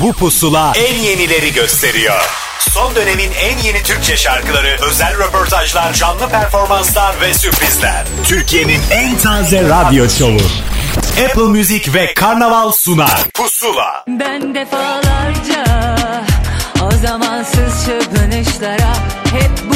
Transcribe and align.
Bu 0.00 0.12
pusula 0.12 0.72
en 0.76 0.94
yenileri 0.94 1.52
gösteriyor. 1.52 2.20
Son 2.70 2.94
dönemin 2.94 3.30
en 3.32 3.58
yeni 3.58 3.82
Türkçe 3.82 4.16
şarkıları, 4.16 4.76
özel 4.90 5.18
röportajlar, 5.18 5.92
canlı 5.92 6.28
performanslar 6.28 7.20
ve 7.20 7.34
sürprizler. 7.34 8.04
Türkiye'nin 8.24 8.80
en 8.90 9.18
taze 9.18 9.62
radyo 9.62 10.08
şovu. 10.08 10.40
Apple 11.24 11.42
Music 11.42 11.94
ve 11.94 12.14
Karnaval 12.14 12.72
sunar. 12.72 13.24
Pusula. 13.34 14.04
Ben 14.08 14.54
defalarca 14.54 15.64
o 16.82 16.90
zamansız 17.06 17.86
çırpınışlara 17.86 18.94
hep 19.32 19.70
buldum 19.70 19.75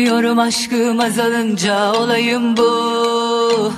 Dayanamıyorum 0.00 0.38
aşkım 0.38 1.00
azalınca 1.00 1.92
olayım 1.92 2.56
bu 2.56 3.72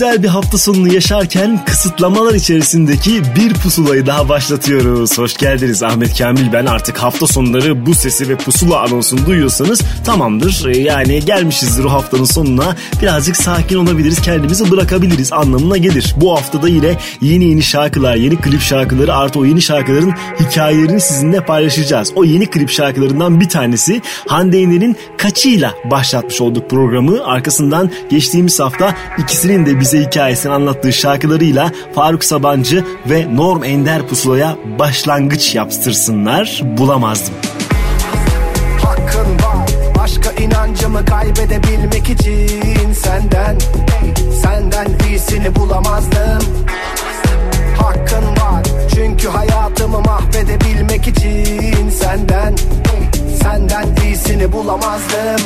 güzel 0.00 0.22
bir 0.22 0.28
hafta 0.28 0.58
sonunu 0.58 0.94
yaşarken 0.94 1.64
kısıtlamalar 1.64 2.34
içerisindeki 2.34 3.22
bir 3.36 3.54
pusulayı 3.54 4.06
daha 4.06 4.28
başlatıyoruz. 4.28 5.18
Hoş 5.18 5.36
geldiniz 5.36 5.82
Ahmet 5.82 6.18
Kamil 6.18 6.52
ben 6.52 6.66
artık 6.66 6.98
hafta 6.98 7.26
sonları 7.26 7.86
bu 7.86 7.94
sesi 7.94 8.28
ve 8.28 8.36
pusula 8.36 8.80
anonsunu 8.80 9.26
duyuyorsanız 9.26 9.80
tamamdır. 10.04 10.66
Ee, 10.66 10.78
Yani 10.78 11.24
gelmişizdir 11.24 11.84
o 11.84 11.90
haftanın 11.90 12.24
sonuna 12.24 12.76
birazcık 13.02 13.36
sakin 13.36 13.76
olabiliriz 13.76 14.22
kendimizi 14.22 14.70
bırakabiliriz 14.70 15.32
anlamına 15.32 15.76
gelir. 15.76 16.14
Bu 16.16 16.32
haftada 16.32 16.68
yine 16.68 16.96
yeni 17.20 17.44
yeni 17.44 17.62
şarkılar 17.62 18.14
yeni 18.14 18.36
klip 18.36 18.60
şarkıları 18.60 19.14
artı 19.14 19.38
o 19.38 19.44
yeni 19.44 19.62
şarkıların 19.62 20.14
hikayelerini 20.40 21.00
sizinle 21.00 21.44
paylaşacağız. 21.44 22.12
O 22.14 22.24
yeni 22.24 22.46
klip 22.46 22.70
şarkılarından 22.70 23.40
bir 23.40 23.48
tanesi 23.48 24.02
Hande 24.28 24.56
Yener'in 24.56 24.96
Kaçıyla 25.18 25.74
başlatmış 25.90 26.40
olduk 26.40 26.70
programı. 26.70 27.24
Arkasından 27.24 27.90
geçtiğimiz 28.10 28.60
hafta 28.60 28.94
ikisinin 29.18 29.66
de 29.66 29.80
bize 29.92 30.06
hikayesini 30.06 30.52
anlattığı 30.52 30.92
şarkılarıyla 30.92 31.72
Faruk 31.94 32.24
Sabancı 32.24 32.84
ve 33.06 33.36
Norm 33.36 33.64
Ender 33.64 34.08
Pusula'ya 34.08 34.56
başlangıç 34.78 35.54
yaptırsınlar. 35.54 36.62
Bulamazdım. 36.64 37.34
hakkın 38.82 39.34
var 39.34 39.68
Başka 39.98 40.30
inancımı 40.30 41.04
kaybedebilmek 41.04 42.10
için 42.10 42.92
Senden, 42.92 43.58
senden 44.42 45.08
iyisini 45.08 45.54
bulamazdım 45.56 46.42
Hakkın 47.78 48.42
var 48.42 48.62
çünkü 48.94 49.28
hayatımı 49.28 50.00
mahvedebilmek 50.00 51.08
için 51.08 51.90
Senden, 51.90 52.54
senden 53.42 53.86
iyisini 54.04 54.52
bulamazdım 54.52 55.40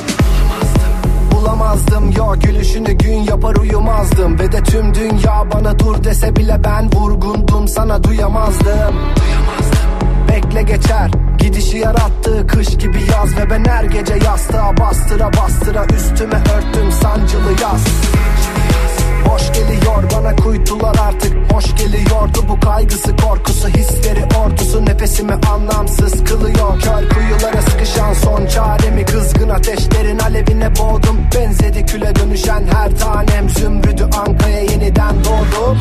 Bulamazdım. 1.44 2.10
Ya 2.10 2.34
gülüşünü 2.34 2.92
gün 2.92 3.18
yapar 3.18 3.56
uyumazdım. 3.56 4.38
Ve 4.38 4.52
de 4.52 4.62
tüm 4.62 4.94
dünya 4.94 5.44
bana 5.54 5.78
dur 5.78 6.04
dese 6.04 6.36
bile 6.36 6.60
ben 6.64 6.92
vurgundum. 6.92 7.68
Sana 7.68 8.04
duyamazdım. 8.04 8.94
Bekle 10.28 10.62
geçer. 10.62 11.10
Gidişi 11.38 11.78
yarattığı 11.78 12.46
kış 12.46 12.68
gibi 12.78 12.98
yaz 13.12 13.36
Ve 13.36 13.50
ben 13.50 13.64
her 13.64 13.84
gece 13.84 14.14
yastığa 14.14 14.76
bastıra 14.76 15.30
bastıra 15.32 15.86
Üstüme 15.96 16.36
örttüm 16.36 16.92
sancılı 16.92 17.52
yaz 17.62 17.84
Boş 19.34 19.52
geliyor 19.52 20.02
bana 20.16 20.36
kuytular 20.36 20.96
artık. 21.00 21.52
Hoş 21.52 21.76
geliyordu 21.76 22.44
bu 22.48 22.60
kaygısı 22.60 23.16
korkusu 23.16 23.68
Hisleri 23.68 24.24
ordusu. 24.38 24.86
Nefesimi 24.86 25.32
anlamsız 25.32 26.24
kılıyor. 26.24 26.80
Kör 26.80 27.08
kuyulara 27.08 27.62
sıkışan 27.62 28.12
son 28.12 28.46
çaremi. 28.46 29.04
Kızgın 29.04 29.48
ateşlerin 29.48 30.18
alevine 30.18 30.76
boğdum. 30.76 31.18
Benzedi 31.34 31.86
küle 31.86 32.14
dönüşen 32.14 32.62
her 32.72 32.96
tanem. 32.96 33.48
Zümrüdü 33.48 34.04
ankaya 34.04 34.60
yeniden 34.60 35.14
doğdum 35.24 35.78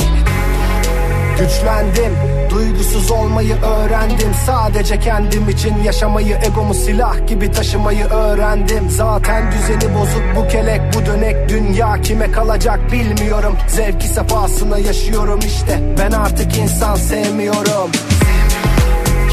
Güçlendim 1.40 2.14
Duygusuz 2.50 3.12
olmayı 3.12 3.56
öğrendim. 3.62 4.34
Sadece 4.46 5.00
kendim 5.00 5.50
için 5.50 5.84
yaşamayı 5.84 6.38
Egomu 6.46 6.74
silah 6.74 7.28
gibi 7.28 7.52
taşımayı 7.52 8.06
öğrendim. 8.06 8.90
Zaten 8.90 9.52
düzeni 9.52 9.96
bozuk 9.96 10.24
bu 10.36 10.48
kelek 10.48 10.82
bu 10.96 11.06
dönek. 11.06 11.50
Dünya 11.50 12.02
kime 12.02 12.32
kalacak 12.32 12.92
bilmiyorum. 12.92 13.58
Zevki 13.68 14.08
sefasına 14.08 14.78
yaşıyorum 14.78 15.40
işte. 15.40 15.80
Ben 16.00 16.12
artık 16.12 16.58
insan 16.58 16.96
sevmiyorum. 16.96 17.92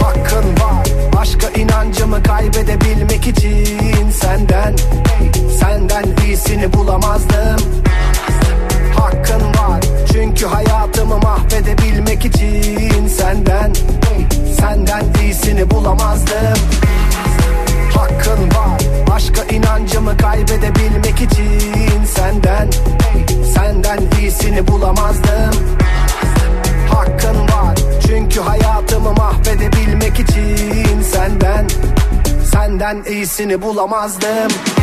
Hakkın 0.01 0.45
var 0.45 0.87
Başka 1.17 1.49
inancımı 1.49 2.23
kaybedebilmek 2.23 3.27
için 3.27 4.11
Senden 4.11 4.77
Senden 5.61 6.05
iyisini 6.27 6.73
bulamazdım. 6.73 7.83
Hakkın 8.97 9.43
var 9.43 9.70
çünkü 10.13 10.47
hayatımı 10.47 11.19
mahvedebilmek 11.19 12.25
için 12.25 13.07
Senden 13.09 13.73
Senden 14.61 15.05
iyisini 15.23 15.71
bulamazdım. 15.71 16.59
Hakkın 17.97 18.43
var 18.43 18.81
Başka 19.11 19.45
inancımı 19.45 20.17
kaybedebilmek 20.17 21.21
için 21.21 22.05
Senden 22.05 22.71
Senden 23.55 24.01
iyisini 24.21 24.69
bulamazdım. 24.69 25.55
Hakkın 26.95 27.37
var 27.43 27.79
Çünkü 28.07 28.41
hayatımı 28.41 29.13
mahvedebilmek 29.13 30.21
için 30.21 31.03
Senden 31.03 31.67
Senden 32.53 33.05
iyisini 33.09 33.63
bulamazdım 33.63 34.80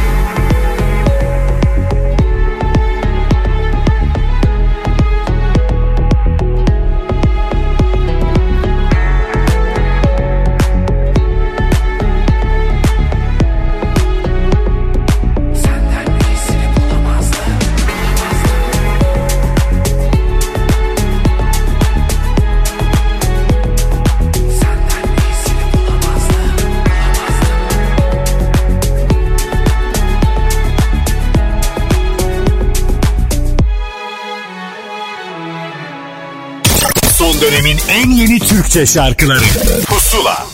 dönemin 37.42 37.78
en 37.90 38.10
yeni 38.12 38.40
Türkçe 38.40 38.86
şarkıları. 38.86 39.44
Pusula. 39.86 40.48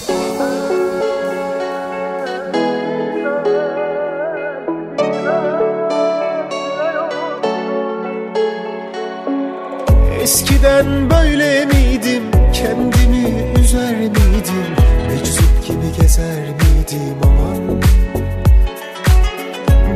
Eskiden 10.22 11.10
böyle 11.10 11.66
miydim? 11.66 12.24
Kendimi 12.54 13.54
üzer 13.60 13.96
miydim? 13.96 14.76
Meczup 15.08 15.68
gibi 15.68 16.02
gezer 16.02 16.40
miydim 16.40 17.18
aman 17.24 17.82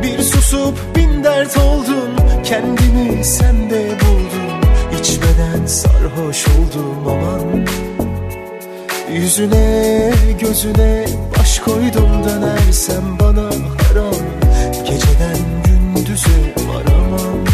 Bir 0.02 0.22
susup 0.22 0.96
bin 0.96 1.24
dert 1.24 1.56
oldum. 1.58 2.10
Kendimi 2.44 3.24
sende 3.24 3.86
buldum 4.00 4.17
İçmeden 5.18 5.66
sarhoş 5.66 6.46
oldum 6.48 7.08
aman. 7.08 7.66
Yüzüne 9.12 10.12
gözüne 10.40 11.06
baş 11.38 11.58
koydum 11.58 12.24
dönersem 12.24 13.18
bana 13.20 13.44
haram. 13.44 14.14
Geceden 14.84 15.38
gündüze 15.64 16.54
varamam. 16.68 17.44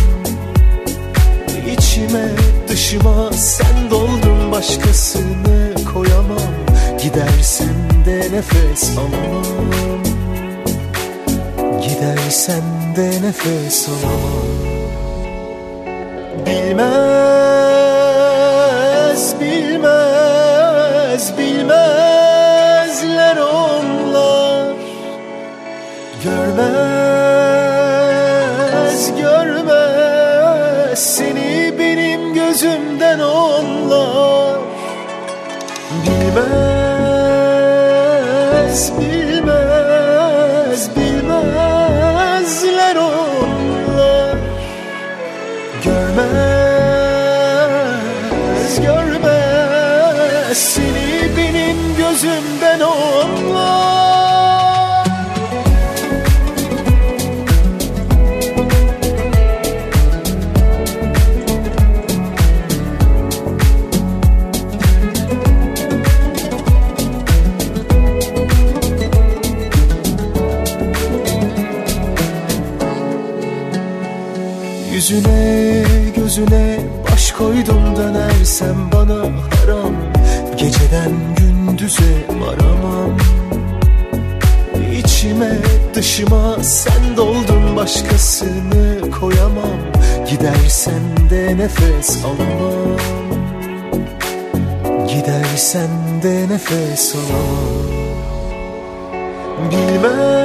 İçime 1.73 2.29
dışıma 2.69 3.33
sen 3.33 3.91
doldun 3.91 4.53
başkasını 4.53 5.75
koyamam. 5.93 6.55
Gidersen 7.03 7.75
de 8.07 8.19
nefes 8.19 8.99
alamam. 8.99 10.03
Gidersen 11.83 12.63
de 12.97 13.11
nefes 13.27 13.89
alamam. 13.89 14.75
Bilmez, 16.47 17.14
nefes 91.65 92.25
alamam 92.25 92.97
Gidersen 95.09 95.93
de 96.23 96.47
nefes 96.47 97.15
alamam 97.15 98.05
Bilmez, 99.71 100.44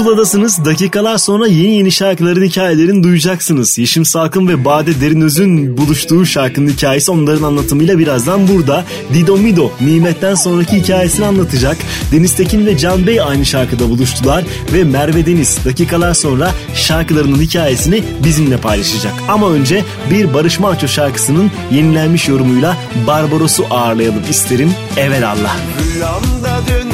Pusuladasınız. 0.00 0.64
Dakikalar 0.64 1.18
sonra 1.18 1.46
yeni 1.46 1.74
yeni 1.74 1.92
şarkıların 1.92 2.44
hikayelerini 2.44 3.02
duyacaksınız. 3.02 3.78
Yeşim 3.78 4.04
Salkın 4.04 4.48
ve 4.48 4.64
Bade 4.64 5.00
Derinöz'ün 5.00 5.76
buluştuğu 5.76 6.26
şarkının 6.26 6.68
hikayesi 6.68 7.10
onların 7.10 7.42
anlatımıyla 7.42 7.98
birazdan 7.98 8.48
burada. 8.48 8.84
Dido 9.14 9.36
Mido 9.36 9.70
Nimet'ten 9.80 10.34
sonraki 10.34 10.76
hikayesini 10.76 11.26
anlatacak. 11.26 11.76
Deniz 12.12 12.36
Tekin 12.36 12.66
ve 12.66 12.78
Can 12.78 13.06
Bey 13.06 13.20
aynı 13.20 13.46
şarkıda 13.46 13.90
buluştular 13.90 14.44
ve 14.72 14.84
Merve 14.84 15.26
Deniz 15.26 15.64
dakikalar 15.64 16.14
sonra 16.14 16.50
şarkılarının 16.74 17.40
hikayesini 17.40 18.04
bizimle 18.24 18.56
paylaşacak. 18.56 19.12
Ama 19.28 19.50
önce 19.50 19.84
bir 20.10 20.34
Barış 20.34 20.60
Manço 20.60 20.88
şarkısının 20.88 21.50
yenilenmiş 21.72 22.28
yorumuyla 22.28 22.76
Barbaros'u 23.06 23.66
ağırlayalım 23.70 24.22
isterim. 24.30 24.72
Evelallah. 24.96 25.56
Rüyamda 25.94 26.60
dün 26.68 26.89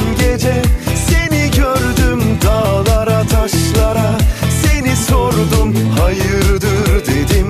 hayırdır 6.07 7.05
dedim. 7.05 7.47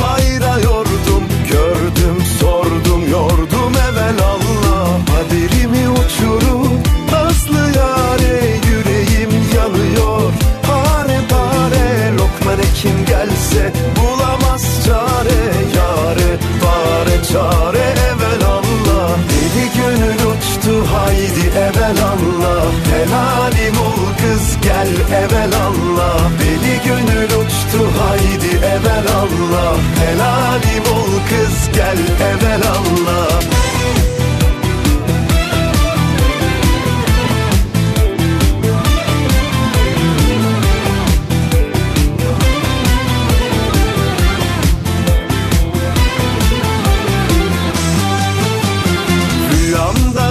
Hayra 0.00 0.58
yordum 0.60 1.24
Gördüm 1.50 2.16
sordum 2.40 3.10
yordum 3.10 3.72
evvel 3.88 4.18
Allah 4.32 4.88
Haberimi 5.12 5.88
uçurup 5.88 6.86
nazlı 7.12 7.78
yare 7.78 8.60
yüreğim 8.68 9.30
yanıyor. 9.56 10.32
Pare 10.62 11.18
pare 11.30 12.12
lokman 12.12 12.60
kim 12.74 13.06
gelse 13.06 13.72
bulamaz 13.96 14.64
çare. 14.86 15.42
Yare 15.76 16.30
pare 16.62 17.22
çare 17.32 17.86
evvel 18.08 18.42
Allah 18.46 19.16
Deli 19.30 19.66
gönül 19.76 20.20
uçtu 20.32 20.86
haydi 20.94 21.46
evvel 21.58 21.96
Allah 22.12 22.66
Helalim 22.92 23.78
ol 23.80 24.06
kız 24.20 24.56
gel 24.62 24.88
evvel 25.16 25.45
Allah 29.26 29.76
Helalim 30.00 30.84
ol 30.92 31.12
kız 31.28 31.74
gel 31.74 31.98
evvel 32.26 32.62
Allah 32.62 33.40
Rüyamda 49.52 50.26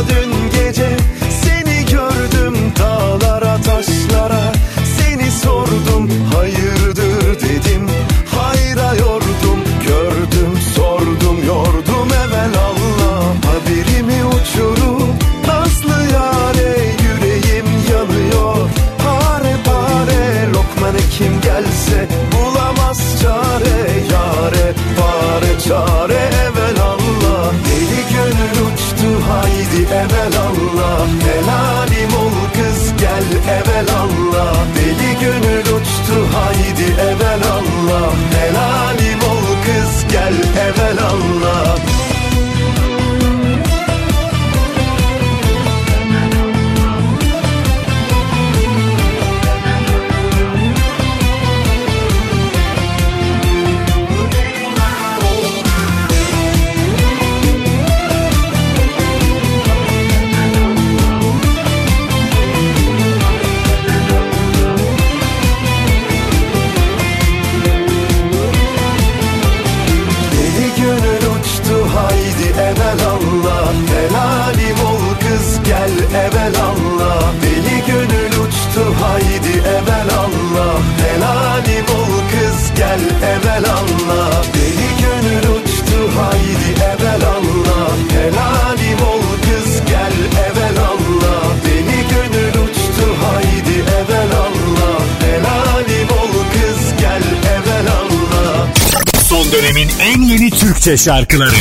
Türkçe 100.86 101.04
şarkıları 101.04 101.56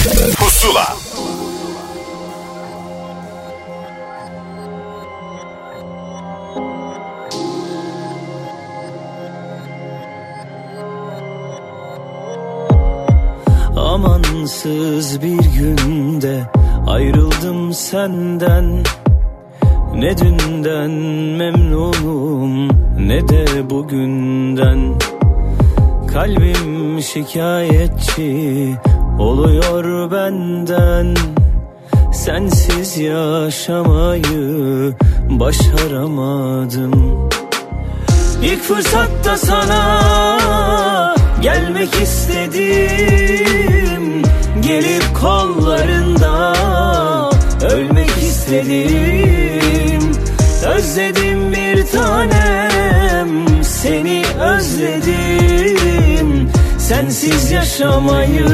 Sensiz 57.24 57.50
yaşamayı 57.50 58.48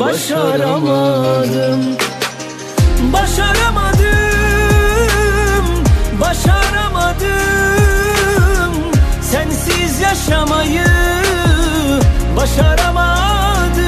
başaramadım. 0.00 1.80
Başaramadım, 3.12 4.06
başaramadım. 6.20 7.32
Sensiz 9.22 10.00
yaşamayı 10.00 10.86
başaramadım. 12.36 13.82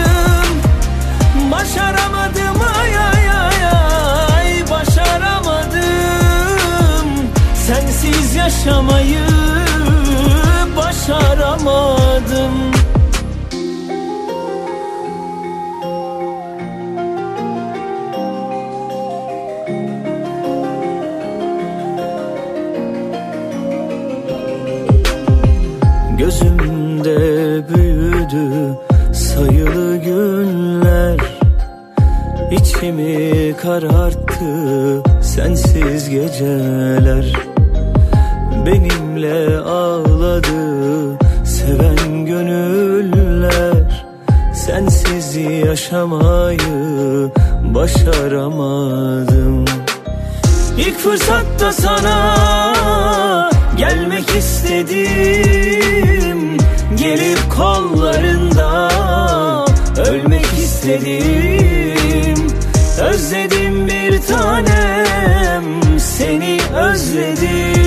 Başaramadım 1.50 2.60
ay 2.80 2.96
ay 2.98 3.30
ay 3.30 3.66
ay. 3.66 4.70
Başaramadım. 4.70 5.82
Sensiz 7.66 8.34
yaşamayı 8.34 9.26
başaramadım 10.76 12.74
İçimi 32.76 33.56
kararttı 33.62 35.02
sensiz 35.22 36.10
geceler? 36.10 37.32
Benimle 38.66 39.58
ağladı 39.58 41.18
seven 41.44 42.26
gönüller. 42.26 44.06
Sensiz 44.54 45.36
yaşamayı 45.36 46.58
başaramadım. 47.74 49.64
İlk 50.78 50.98
fırsatta 50.98 51.72
sana 51.72 53.52
gelmek 53.76 54.30
istedim. 54.36 55.78
Gelip 56.96 57.38
kollarında 57.56 58.90
ölmek 60.08 60.52
istedim 60.52 61.73
Özledim 63.00 63.88
bir 63.88 64.22
tanem 64.22 65.64
seni 65.98 66.58
özledim. 66.76 67.84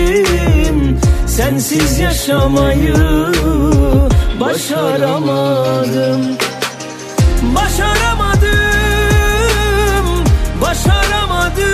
Sensiz 1.28 2.00
yaşamayı 2.00 2.96
başaramadım. 4.40 6.22
Başaramadım, 7.56 8.46
başaramadım. 10.62 11.68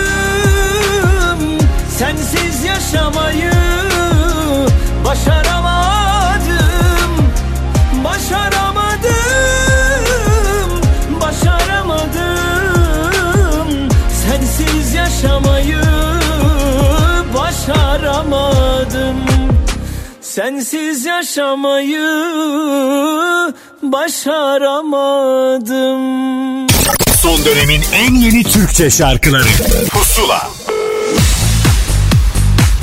Sensiz 1.98 2.64
yaşamayı 2.64 3.52
başaramadım 5.06 5.43
yaşamayı 15.24 15.82
başaramadım 17.36 19.18
Sensiz 20.22 21.06
yaşamayı 21.06 22.10
başaramadım 23.84 25.08
Son 27.22 27.46
dönemin 27.46 27.82
en 27.94 28.14
yeni 28.16 28.44
Türkçe 28.44 28.90
şarkıları 28.90 29.48
Pusula 29.90 30.50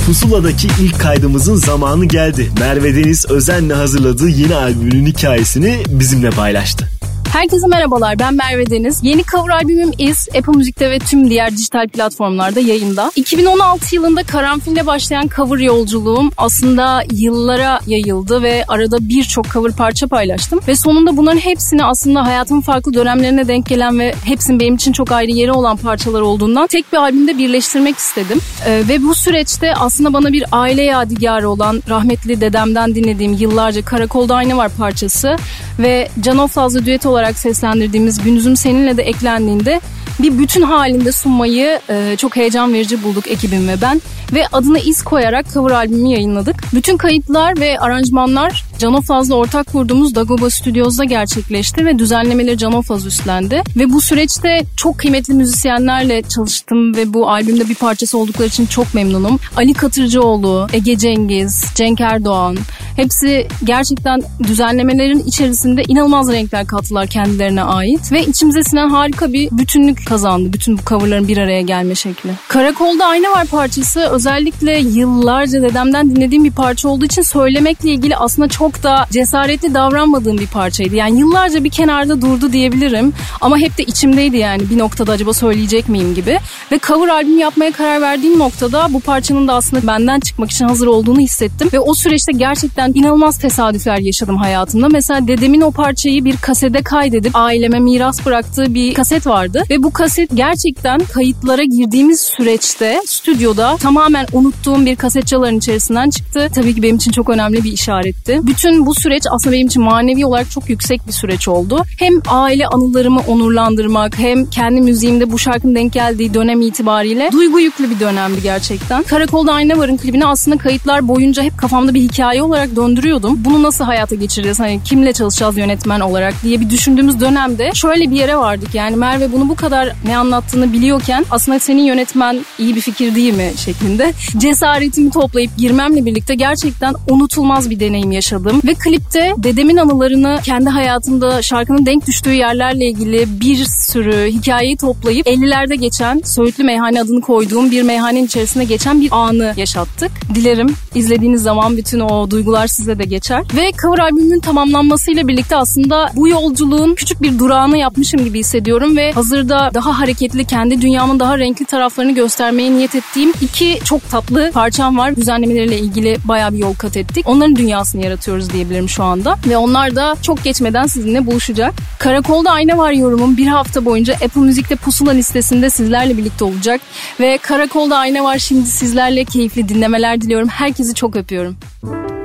Pusula'daki 0.06 0.68
ilk 0.80 1.00
kaydımızın 1.00 1.56
zamanı 1.56 2.04
geldi. 2.04 2.50
Merve 2.60 2.94
Deniz 2.96 3.26
özenle 3.30 3.74
hazırladığı 3.74 4.28
yeni 4.28 4.54
albümünün 4.54 5.06
hikayesini 5.06 5.82
bizimle 5.88 6.30
paylaştı. 6.30 6.99
Herkese 7.32 7.66
merhabalar 7.66 8.18
ben 8.18 8.34
Merve 8.34 8.70
Deniz. 8.70 9.00
Yeni 9.02 9.24
cover 9.24 9.52
albümüm 9.52 9.90
Is, 9.98 10.28
Apple 10.28 10.52
Müzik'te 10.52 10.90
ve 10.90 10.98
tüm 10.98 11.30
diğer 11.30 11.50
dijital 11.50 11.88
platformlarda 11.88 12.60
yayında. 12.60 13.12
2016 13.16 13.94
yılında 13.94 14.22
karanfille 14.22 14.86
başlayan 14.86 15.28
cover 15.36 15.58
yolculuğum 15.58 16.30
aslında 16.36 17.02
yıllara 17.12 17.80
yayıldı 17.86 18.42
ve 18.42 18.64
arada 18.68 18.96
birçok 19.00 19.50
cover 19.52 19.72
parça 19.72 20.06
paylaştım. 20.06 20.60
Ve 20.68 20.76
sonunda 20.76 21.16
bunların 21.16 21.38
hepsini 21.38 21.84
aslında 21.84 22.26
hayatımın 22.26 22.60
farklı 22.60 22.94
dönemlerine 22.94 23.48
denk 23.48 23.66
gelen 23.66 23.98
ve 23.98 24.14
hepsinin 24.24 24.60
benim 24.60 24.74
için 24.74 24.92
çok 24.92 25.12
ayrı 25.12 25.30
yeri 25.30 25.52
olan 25.52 25.76
parçalar 25.76 26.20
olduğundan 26.20 26.66
tek 26.66 26.92
bir 26.92 26.98
albümde 26.98 27.38
birleştirmek 27.38 27.96
istedim. 27.96 28.40
Ee, 28.66 28.82
ve 28.88 29.02
bu 29.02 29.14
süreçte 29.14 29.74
aslında 29.74 30.12
bana 30.12 30.32
bir 30.32 30.44
aile 30.52 30.82
yadigarı 30.82 31.50
olan 31.50 31.82
rahmetli 31.88 32.40
dedemden 32.40 32.94
dinlediğim 32.94 33.32
yıllarca 33.32 33.84
Karakolda 33.84 34.34
Ayna 34.34 34.56
Var 34.56 34.70
parçası 34.78 35.36
ve 35.78 36.08
Can 36.20 36.38
Oflaz'la 36.38 36.86
düet 36.86 37.06
olarak 37.06 37.19
seslendirdiğimiz 37.38 38.22
Gündüzüm 38.24 38.56
Seninle 38.56 38.96
de 38.96 39.02
eklendiğinde 39.02 39.80
bir 40.18 40.38
bütün 40.38 40.62
halinde 40.62 41.12
sunmayı 41.12 41.80
e, 41.90 42.16
çok 42.16 42.36
heyecan 42.36 42.74
verici 42.74 43.02
bulduk 43.02 43.28
ekibim 43.28 43.68
ve 43.68 43.82
ben. 43.82 44.02
Ve 44.32 44.46
adına 44.52 44.78
iz 44.78 45.04
koyarak 45.04 45.46
cover 45.54 45.70
albümü 45.70 46.08
yayınladık. 46.08 46.56
Bütün 46.74 46.96
kayıtlar 46.96 47.60
ve 47.60 47.78
aranjmanlar 47.78 48.64
Canofaz'la 48.80 49.34
ortak 49.34 49.66
kurduğumuz 49.66 50.14
Dagoba 50.14 50.50
Studios'da 50.50 51.04
gerçekleşti 51.04 51.86
ve 51.86 51.98
düzenlemeleri 51.98 52.58
Canofaz 52.58 53.06
üstlendi. 53.06 53.62
Ve 53.76 53.92
bu 53.92 54.00
süreçte 54.00 54.64
çok 54.76 54.98
kıymetli 54.98 55.34
müzisyenlerle 55.34 56.22
çalıştım 56.22 56.96
ve 56.96 57.14
bu 57.14 57.30
albümde 57.30 57.68
bir 57.68 57.74
parçası 57.74 58.18
oldukları 58.18 58.48
için 58.48 58.66
çok 58.66 58.94
memnunum. 58.94 59.38
Ali 59.56 59.74
Katırcıoğlu, 59.74 60.66
Ege 60.72 60.98
Cengiz, 60.98 61.64
Cenk 61.74 62.00
Erdoğan 62.00 62.56
hepsi 62.96 63.46
gerçekten 63.64 64.22
düzenlemelerin 64.42 65.18
içerisinde 65.18 65.82
inanılmaz 65.88 66.32
renkler 66.32 66.66
kattılar 66.66 67.06
kendilerine 67.06 67.62
ait 67.62 68.12
ve 68.12 68.26
içimize 68.26 68.62
sinen 68.62 68.88
harika 68.88 69.32
bir 69.32 69.48
bütünlük 69.50 70.06
kazandı 70.06 70.52
bütün 70.52 70.78
bu 70.78 70.82
coverların 70.86 71.28
bir 71.28 71.36
araya 71.36 71.60
gelme 71.60 71.94
şekli. 71.94 72.30
Karakolda 72.48 73.06
Ayna 73.06 73.30
Var 73.30 73.46
parçası 73.46 74.00
özellikle 74.00 74.78
yıllarca 74.78 75.62
dedemden 75.62 76.16
dinlediğim 76.16 76.44
bir 76.44 76.52
parça 76.52 76.88
olduğu 76.88 77.04
için 77.04 77.22
söylemekle 77.22 77.90
ilgili 77.90 78.16
aslında 78.16 78.48
çok 78.48 78.69
da 78.82 79.06
cesaretli 79.10 79.74
davranmadığım 79.74 80.38
bir 80.38 80.46
parçaydı. 80.46 80.94
Yani 80.94 81.18
yıllarca 81.18 81.64
bir 81.64 81.70
kenarda 81.70 82.22
durdu 82.22 82.52
diyebilirim 82.52 83.12
ama 83.40 83.58
hep 83.58 83.78
de 83.78 83.82
içimdeydi 83.82 84.36
yani 84.36 84.70
bir 84.70 84.78
noktada 84.78 85.12
acaba 85.12 85.32
söyleyecek 85.32 85.88
miyim 85.88 86.14
gibi. 86.14 86.38
Ve 86.72 86.78
cover 86.86 87.08
albüm 87.08 87.38
yapmaya 87.38 87.72
karar 87.72 88.00
verdiğim 88.00 88.38
noktada 88.38 88.86
bu 88.90 89.00
parçanın 89.00 89.48
da 89.48 89.54
aslında 89.54 89.86
benden 89.86 90.20
çıkmak 90.20 90.50
için 90.50 90.64
hazır 90.64 90.86
olduğunu 90.86 91.20
hissettim. 91.20 91.68
Ve 91.72 91.80
o 91.80 91.94
süreçte 91.94 92.32
gerçekten 92.32 92.92
inanılmaz 92.94 93.38
tesadüfler 93.38 93.98
yaşadım 93.98 94.36
hayatımda. 94.36 94.88
Mesela 94.88 95.28
dedemin 95.28 95.60
o 95.60 95.70
parçayı 95.70 96.24
bir 96.24 96.36
kasede 96.36 96.82
kaydedip 96.82 97.36
aileme 97.36 97.78
miras 97.78 98.26
bıraktığı 98.26 98.74
bir 98.74 98.94
kaset 98.94 99.26
vardı. 99.26 99.62
Ve 99.70 99.82
bu 99.82 99.92
kaset 99.92 100.30
gerçekten 100.34 101.00
kayıtlara 101.00 101.64
girdiğimiz 101.64 102.20
süreçte 102.20 103.02
stüdyoda 103.06 103.76
tamamen 103.76 104.26
unuttuğum 104.32 104.86
bir 104.86 104.96
kaset 104.96 105.26
çaların 105.26 105.58
içerisinden 105.58 106.10
çıktı. 106.10 106.48
Tabii 106.54 106.74
ki 106.74 106.82
benim 106.82 106.96
için 106.96 107.12
çok 107.12 107.28
önemli 107.28 107.64
bir 107.64 107.72
işaretti. 107.72 108.40
Bütün 108.42 108.59
bu 108.68 108.94
süreç 108.94 109.22
aslında 109.30 109.56
benim 109.56 109.66
için 109.66 109.82
manevi 109.82 110.26
olarak 110.26 110.50
çok 110.50 110.70
yüksek 110.70 111.06
bir 111.06 111.12
süreç 111.12 111.48
oldu. 111.48 111.84
Hem 111.98 112.14
aile 112.28 112.66
anılarımı 112.66 113.20
onurlandırmak 113.26 114.18
hem 114.18 114.50
kendi 114.50 114.80
müziğimde 114.80 115.32
bu 115.32 115.38
şarkının 115.38 115.74
denk 115.74 115.92
geldiği 115.92 116.34
dönem 116.34 116.62
itibariyle 116.62 117.28
duygu 117.32 117.60
yüklü 117.60 117.90
bir 117.90 118.00
dönemdi 118.00 118.42
gerçekten. 118.42 119.02
Karakolda 119.02 119.52
Ayna 119.52 119.78
Var'ın 119.78 119.96
klibini 119.96 120.26
aslında 120.26 120.56
kayıtlar 120.56 121.08
boyunca 121.08 121.42
hep 121.42 121.58
kafamda 121.58 121.94
bir 121.94 122.00
hikaye 122.00 122.42
olarak 122.42 122.76
döndürüyordum. 122.76 123.44
Bunu 123.44 123.62
nasıl 123.62 123.84
hayata 123.84 124.14
geçireceğiz? 124.14 124.60
Hani 124.60 124.80
kimle 124.84 125.12
çalışacağız 125.12 125.56
yönetmen 125.56 126.00
olarak 126.00 126.34
diye 126.42 126.60
bir 126.60 126.70
düşündüğümüz 126.70 127.20
dönemde 127.20 127.70
şöyle 127.74 128.10
bir 128.10 128.16
yere 128.16 128.36
vardık. 128.36 128.74
Yani 128.74 128.96
Merve 128.96 129.32
bunu 129.32 129.48
bu 129.48 129.56
kadar 129.56 129.92
ne 130.04 130.16
anlattığını 130.16 130.72
biliyorken 130.72 131.24
aslında 131.30 131.58
senin 131.58 131.82
yönetmen 131.82 132.44
iyi 132.58 132.76
bir 132.76 132.80
fikir 132.80 133.14
değil 133.14 133.34
mi 133.34 133.52
şeklinde 133.56 134.12
cesaretimi 134.38 135.10
toplayıp 135.10 135.56
girmemle 135.56 136.04
birlikte 136.04 136.34
gerçekten 136.34 136.94
unutulmaz 137.08 137.70
bir 137.70 137.80
deneyim 137.80 138.12
yaşadım. 138.12 138.49
Ve 138.64 138.74
klipte 138.74 139.34
dedemin 139.36 139.76
anılarını 139.76 140.38
kendi 140.44 140.70
hayatımda 140.70 141.42
şarkının 141.42 141.86
denk 141.86 142.06
düştüğü 142.06 142.32
yerlerle 142.32 142.84
ilgili 142.88 143.40
bir 143.40 143.64
sürü 143.64 144.26
hikayeyi 144.26 144.76
toplayıp 144.76 145.26
50'lerde 145.26 145.74
geçen 145.74 146.20
Söğütlü 146.24 146.64
Meyhane 146.64 147.00
adını 147.00 147.20
koyduğum 147.20 147.70
bir 147.70 147.82
meyhanenin 147.82 148.26
içerisinde 148.26 148.64
geçen 148.64 149.00
bir 149.00 149.08
anı 149.12 149.54
yaşattık. 149.56 150.10
Dilerim 150.34 150.74
izlediğiniz 150.94 151.42
zaman 151.42 151.76
bütün 151.76 152.00
o 152.00 152.30
duygular 152.30 152.66
size 152.66 152.98
de 152.98 153.04
geçer. 153.04 153.42
Ve 153.56 153.72
cover 153.82 153.98
albümünün 153.98 154.40
tamamlanmasıyla 154.40 155.28
birlikte 155.28 155.56
aslında 155.56 156.10
bu 156.16 156.28
yolculuğun 156.28 156.94
küçük 156.94 157.22
bir 157.22 157.38
durağını 157.38 157.78
yapmışım 157.78 158.24
gibi 158.24 158.38
hissediyorum 158.38 158.96
ve 158.96 159.12
hazırda 159.12 159.70
daha 159.74 159.98
hareketli 159.98 160.44
kendi 160.44 160.80
dünyamın 160.80 161.20
daha 161.20 161.38
renkli 161.38 161.64
taraflarını 161.64 162.12
göstermeye 162.12 162.72
niyet 162.72 162.94
ettiğim 162.94 163.32
iki 163.40 163.78
çok 163.84 164.10
tatlı 164.10 164.50
parçam 164.54 164.98
var. 164.98 165.16
Düzenlemeleriyle 165.16 165.78
ilgili 165.78 166.16
baya 166.24 166.52
bir 166.52 166.58
yol 166.58 166.74
kat 166.74 166.96
ettik. 166.96 167.28
Onların 167.28 167.56
dünyasını 167.56 168.04
yaratıyoruz 168.04 168.39
diyebilirim 168.50 168.88
şu 168.88 169.04
anda. 169.04 169.38
Ve 169.46 169.56
onlar 169.56 169.96
da 169.96 170.16
çok 170.22 170.44
geçmeden 170.44 170.86
sizinle 170.86 171.26
buluşacak. 171.26 171.74
Karakolda 171.98 172.50
Ayna 172.50 172.78
Var 172.78 172.92
yorumum 172.92 173.36
bir 173.36 173.46
hafta 173.46 173.84
boyunca 173.84 174.14
Apple 174.14 174.40
Müzik'te 174.40 174.76
pusula 174.76 175.10
listesinde 175.10 175.70
sizlerle 175.70 176.16
birlikte 176.16 176.44
olacak. 176.44 176.80
Ve 177.20 177.38
Karakolda 177.38 177.96
Ayna 177.96 178.24
Var 178.24 178.38
şimdi 178.38 178.66
sizlerle 178.66 179.24
keyifli 179.24 179.68
dinlemeler 179.68 180.20
diliyorum. 180.20 180.48
Herkesi 180.48 180.94
çok 180.94 181.16
öpüyorum. 181.16 181.56
Karakolda 181.82 182.19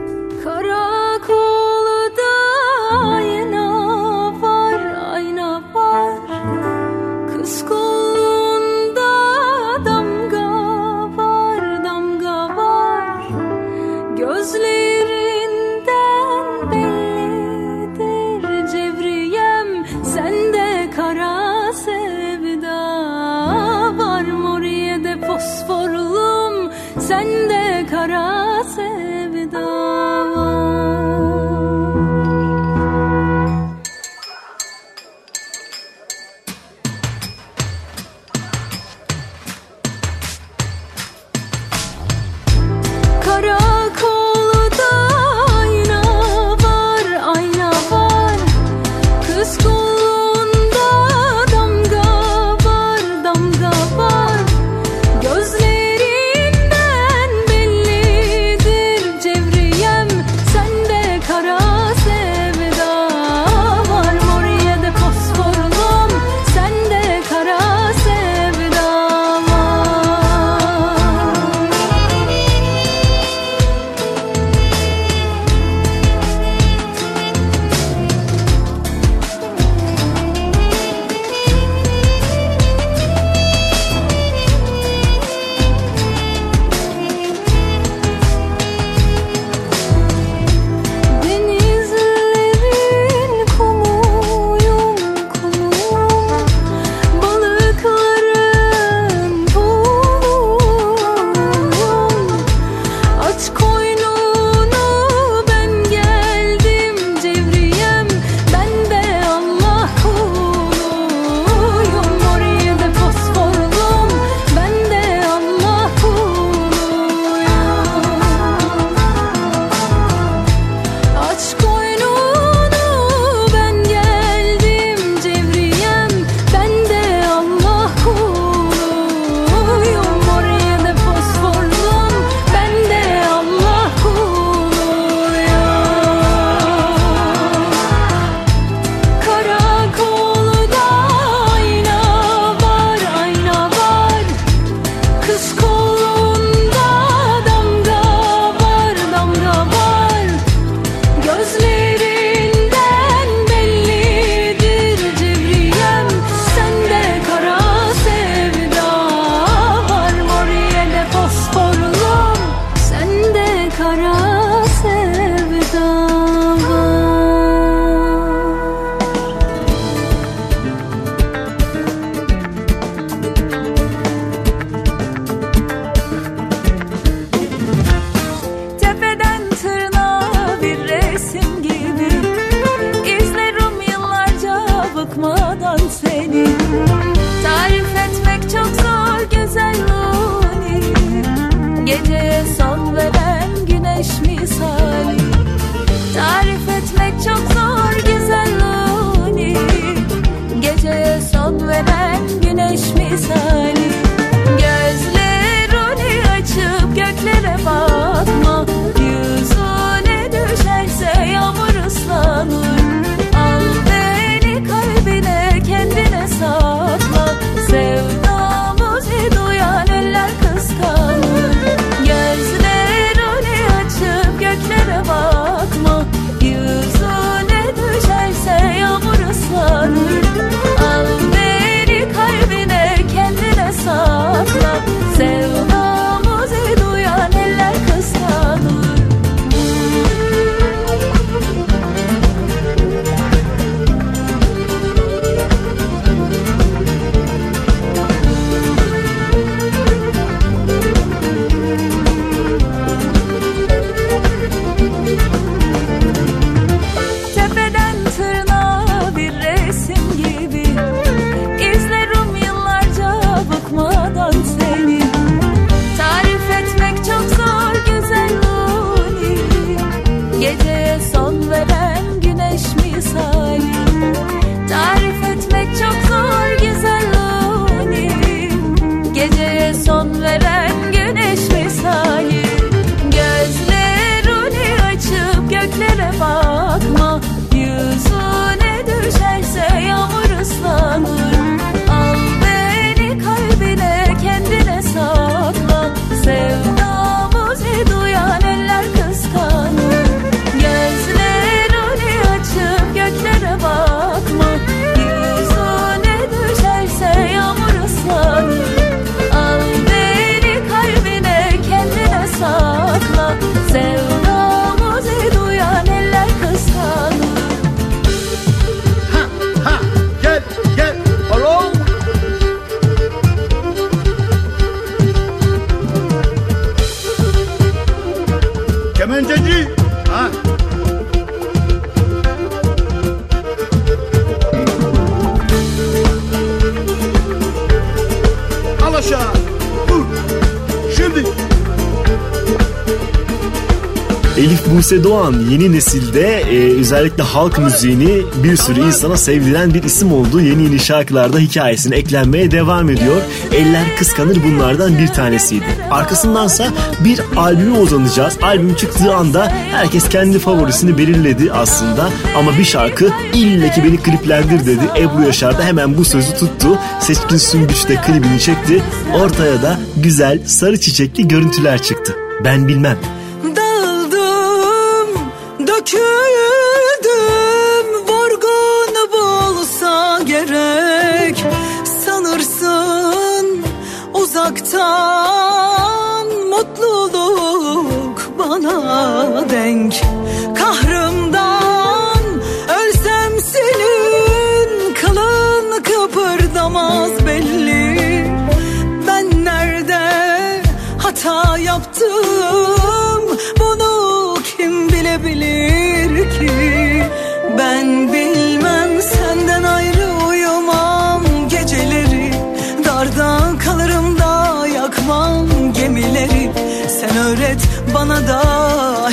Buse 344.86 345.04
Doğan 345.04 345.36
yeni 345.50 345.72
nesilde 345.72 346.40
e, 346.40 346.80
özellikle 346.80 347.24
halk 347.24 347.58
müziğini 347.58 348.22
bir 348.44 348.58
sürü 348.58 348.80
insana 348.80 349.18
sevdiren 349.18 349.74
bir 349.74 349.84
isim 349.84 350.14
oldu. 350.14 350.42
Yeni 350.42 350.64
yeni 350.64 350.80
şarkılarda 350.80 351.40
hikayesine 351.40 351.96
eklenmeye 351.96 352.52
devam 352.52 352.90
ediyor. 352.90 353.22
Eller 353.52 353.98
Kıskanır 353.98 354.44
bunlardan 354.44 354.98
bir 354.98 355.08
tanesiydi. 355.08 355.66
Arkasındansa 355.92 356.68
bir 357.00 357.22
albüme 357.36 357.78
uzanacağız. 357.78 358.38
Albüm 358.42 358.76
çıktığı 358.76 359.16
anda 359.16 359.54
herkes 359.72 360.10
kendi 360.10 360.40
favorisini 360.40 360.98
belirledi 360.98 361.52
aslında. 361.52 362.10
Ama 362.38 362.58
bir 362.58 362.66
şarkı 362.66 363.10
ille 363.34 363.72
ki 363.72 363.84
beni 363.84 363.98
kliplendir 363.98 364.66
dedi. 364.66 364.90
Ebru 364.98 365.24
Yaşar 365.24 365.58
da 365.58 365.64
hemen 365.64 365.98
bu 365.98 366.06
sözü 366.06 366.34
tuttu. 366.34 366.80
Seçkin 367.00 367.38
Sümbüç 367.38 367.88
de 367.88 367.96
klibini 367.96 368.40
çekti. 368.40 368.84
Ortaya 369.14 369.62
da 369.62 369.80
güzel 369.98 370.40
sarı 370.46 370.80
çiçekli 370.80 371.28
görüntüler 371.28 371.82
çıktı. 371.82 372.16
Ben 372.44 372.68
bilmem. 372.68 372.98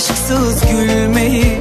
Aşksız 0.02 0.62
gülmeyi 0.70 1.58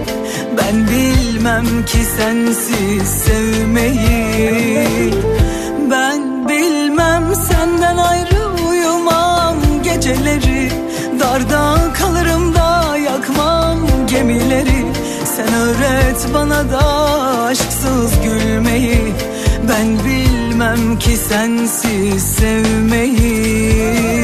ben 0.58 0.88
bilmem 0.88 1.86
ki 1.86 1.98
sensiz 2.18 3.08
sevmeyi. 3.08 4.88
Ben 5.92 6.50
bilmem 6.50 7.24
senden 7.36 7.98
ayrı 7.98 8.68
uyumam. 8.70 9.56
Geceleri 9.84 10.72
Darda 11.20 11.76
kalırım 11.94 12.56
da 12.56 12.98
yakmam 12.98 13.78
gemileri. 14.10 14.86
Sen 15.36 15.54
öğret 15.54 16.28
bana 16.34 16.72
da 16.72 16.86
aşksız 17.46 18.12
gülmeyi. 18.24 19.14
Ben 19.70 20.06
bilmem 20.06 21.00
ki 21.00 21.18
sensiz 21.18 22.24
sevmeyi 22.24 24.21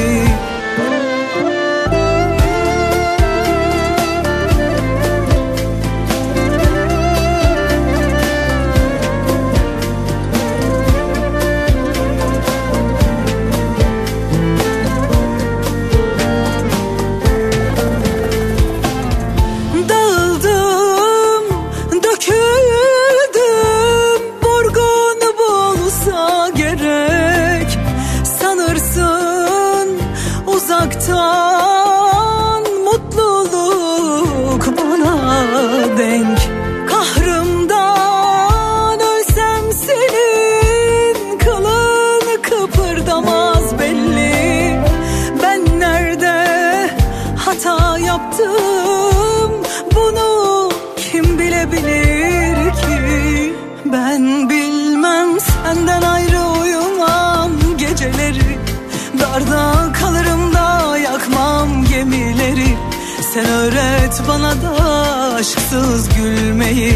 aşksız 65.77 66.09
gülmeyi 66.09 66.93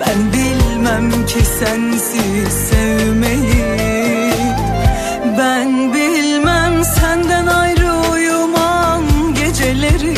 ben 0.00 0.32
bilmem 0.32 1.26
ki 1.26 1.38
sensiz 1.58 2.52
sevmeyi. 2.70 3.64
Ben 5.38 5.94
bilmem 5.94 6.84
senden 6.84 7.46
ayrı 7.46 7.92
uyumam 8.12 9.02
geceleri 9.34 10.14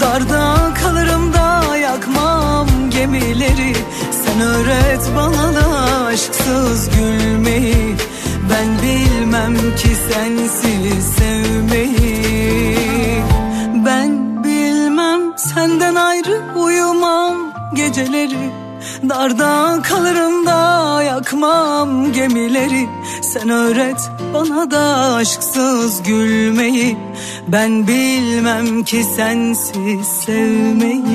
Darda 0.00 0.74
kalırım 0.82 1.32
da 1.32 1.76
yakmam 1.76 2.68
gemileri. 2.90 3.76
Sen 4.24 4.40
öğret 4.40 5.10
bana 5.16 5.54
da 5.54 6.04
aşksız 6.06 6.88
gülmeyi 6.90 7.96
Ben 8.50 8.68
bilmem 8.82 9.54
ki 9.54 9.88
sensiz 10.12 10.77
Darda 19.18 19.82
kalırım 19.82 20.46
da 20.46 21.02
yakmam 21.02 22.12
gemileri. 22.12 22.88
Sen 23.22 23.48
öğret 23.48 24.10
bana 24.34 24.70
da 24.70 25.14
aşksız 25.14 26.02
gülmeyi. 26.02 26.96
Ben 27.48 27.86
bilmem 27.86 28.84
ki 28.84 29.04
sensiz 29.16 30.06
sevmeyi 30.06 31.07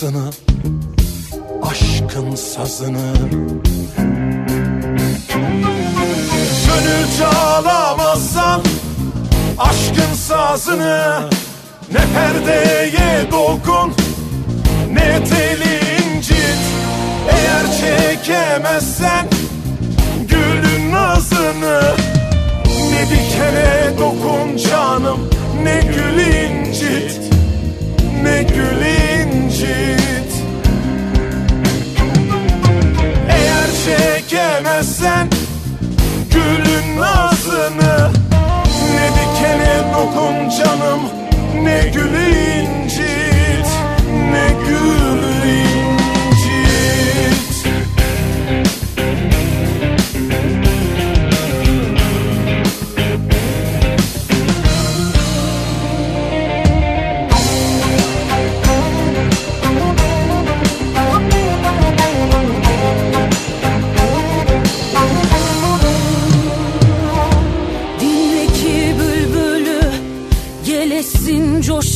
sazını 0.00 0.30
aşkın 1.62 2.34
sazını. 2.34 3.12
Gönül 6.66 7.06
çağlamazsan 7.18 8.62
aşkın 9.58 10.14
sazını 10.14 11.28
Ne 11.92 12.00
perdeye 12.14 13.30
dokun 13.32 13.92
ne 14.92 15.24
teli 15.24 15.80
incit. 16.16 16.60
Eğer 17.30 17.66
çekemezsen 17.80 19.26
gülün 20.28 20.92
nazını 20.92 21.82
Ne 22.90 23.06
dikene 23.06 23.98
dokun 23.98 24.56
canım 24.56 25.30
ne 25.62 25.80
gül 25.80 26.20
incit 26.20 27.20
Ne 28.22 28.42
gül 28.42 28.86
incit 28.86 28.99
sen 35.00 35.28
Gülün 36.30 37.00
ağzını. 37.02 38.10
Ne 38.94 39.08
dikene 39.16 39.92
dokun 39.94 40.48
canım 40.48 41.00
Ne 41.62 41.90
gülü 41.94 42.28
incit 42.28 43.66
Ne 44.32 44.48
gül 44.66 45.19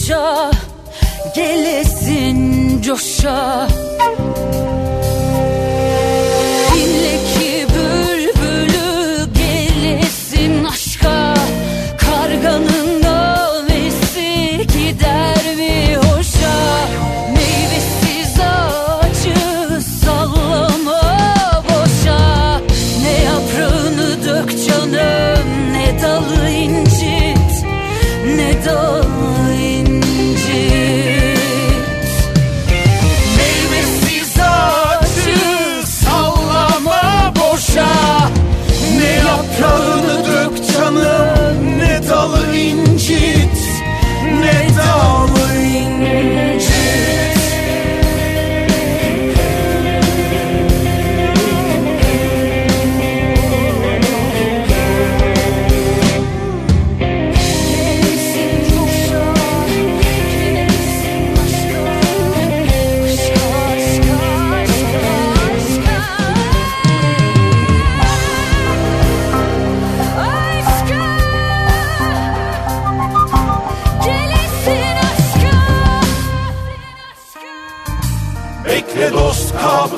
Koşa 0.04 0.50
gelesin 1.34 2.82
coşa. 2.82 3.68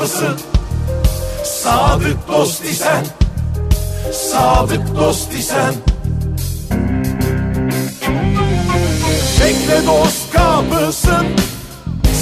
Kapısı 0.06 0.36
Sadık 1.44 2.28
dost 2.28 2.64
isen 2.64 3.04
Sadık 4.12 4.96
dost 4.96 5.32
isen. 5.32 5.74
Bekle 9.40 9.86
dost 9.86 10.32
kapısın 10.32 11.26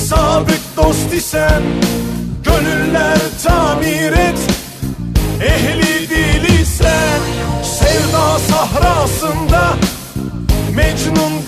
Sadık 0.09 0.61
dost 0.77 1.15
isen. 1.15 1.63
Gönüller 2.45 3.19
tamir 3.45 4.13
et 4.13 4.39
Ehli 5.43 6.11
değilsen 6.11 7.21
Sevda 7.63 8.39
sahrasında 8.39 9.75
Mecnun 10.75 11.44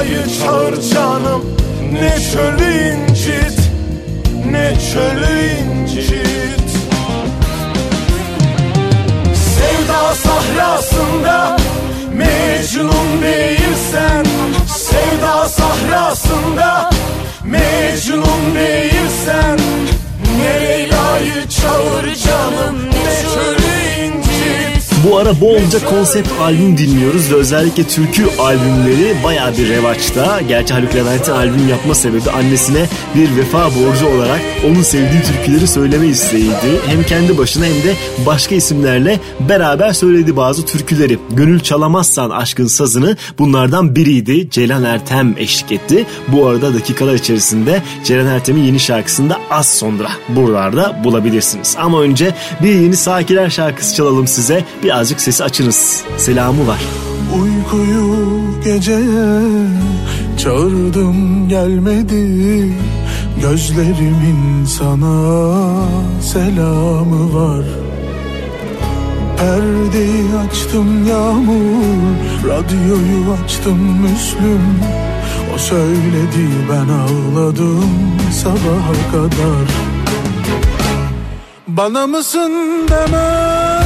Leyla'yı 0.00 0.24
çağır 0.40 0.80
canım 0.94 1.56
Ne 1.92 2.16
çölü 2.32 2.94
incit 2.94 3.58
Ne 4.50 4.76
çölü 4.92 5.50
incit. 5.50 6.70
Sevda 9.34 10.14
sahrasında 10.14 11.56
Mecnun 12.12 13.22
değilsen 13.22 14.24
Sevda 14.76 15.48
sahrasında 15.48 16.90
Mecnun 17.44 18.54
değilsen 18.54 19.58
Ne 20.38 20.60
Leyla'yı 20.60 21.48
çağır 21.48 22.14
canım 22.14 22.76
Ne 22.86 23.22
çölü 23.34 23.59
Bu 25.04 25.18
ara 25.18 25.40
bolca 25.40 25.84
konsept 25.84 26.28
albüm 26.40 26.78
dinliyoruz 26.78 27.32
ve 27.32 27.34
özellikle 27.34 27.84
türkü 27.84 28.26
albümleri 28.38 29.16
baya 29.24 29.52
bir 29.58 29.68
revaçta. 29.68 30.40
Gerçi 30.48 30.74
Haluk 30.74 30.94
Levent'in 30.94 31.32
albüm 31.32 31.68
yapma 31.68 31.94
sebebi 31.94 32.30
annesine 32.30 32.86
bir 33.14 33.36
vefa 33.36 33.66
borcu 33.66 34.06
olarak 34.06 34.40
onun 34.66 34.82
sevdiği 34.82 35.22
türküleri 35.22 35.66
söyleme 35.66 36.06
isteğiydi. 36.06 36.80
Hem 36.86 37.02
kendi 37.02 37.38
başına 37.38 37.64
hem 37.64 37.72
de 37.72 37.94
başka 38.26 38.54
isimlerle 38.54 39.20
beraber 39.48 39.92
söyledi 39.92 40.36
bazı 40.36 40.66
türküleri. 40.66 41.18
Gönül 41.30 41.60
çalamazsan 41.60 42.30
aşkın 42.30 42.66
sazını 42.66 43.16
bunlardan 43.38 43.96
biriydi. 43.96 44.50
Ceylan 44.50 44.84
Ertem 44.84 45.34
eşlik 45.38 45.72
etti. 45.72 46.06
Bu 46.28 46.46
arada 46.46 46.74
dakikalar 46.74 47.14
içerisinde 47.14 47.82
Ceylan 48.04 48.26
Ertem'in 48.26 48.62
yeni 48.62 48.80
şarkısında 48.80 49.38
az 49.50 49.78
sonra 49.78 50.08
buralarda 50.28 51.00
bulabilirsiniz. 51.04 51.76
Ama 51.78 52.00
önce 52.00 52.34
bir 52.62 52.74
yeni 52.74 52.96
Sakiler 52.96 53.50
şarkısı 53.50 53.94
çalalım 53.94 54.26
size. 54.26 54.64
Birazcık 54.90 55.20
sesi 55.20 55.44
açınız. 55.44 56.04
Selamı 56.16 56.66
var. 56.66 56.80
Uykuyu 57.34 58.40
geceye 58.64 59.40
çağırdım 60.38 61.48
gelmedi. 61.48 62.72
Gözlerimin 63.42 64.64
sana 64.64 65.44
selamı 66.20 67.34
var. 67.34 67.64
Perdeyi 69.38 70.24
açtım 70.48 71.08
yağmur. 71.08 72.48
Radyoyu 72.48 73.32
açtım 73.44 73.78
Müslüm. 74.02 74.80
O 75.54 75.58
söyledi 75.58 76.48
ben 76.70 76.88
ağladım 76.88 77.90
sabaha 78.32 79.12
kadar. 79.12 79.68
Bana 81.68 82.06
mısın 82.06 82.52
demez 82.88 83.79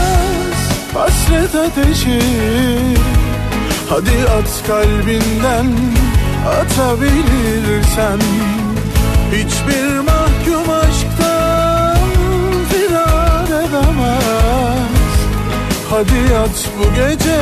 hasret 0.94 1.54
ateşi. 1.54 2.20
Hadi 3.88 4.28
at 4.38 4.66
kalbinden 4.66 5.66
atabilirsen. 6.60 8.20
Hiçbir 9.32 9.98
mahkum 9.98 10.70
aşktan 10.70 11.98
firar 12.68 13.46
edemez. 13.46 15.14
Hadi 15.90 16.36
at 16.36 16.68
bu 16.78 16.94
gece 16.94 17.40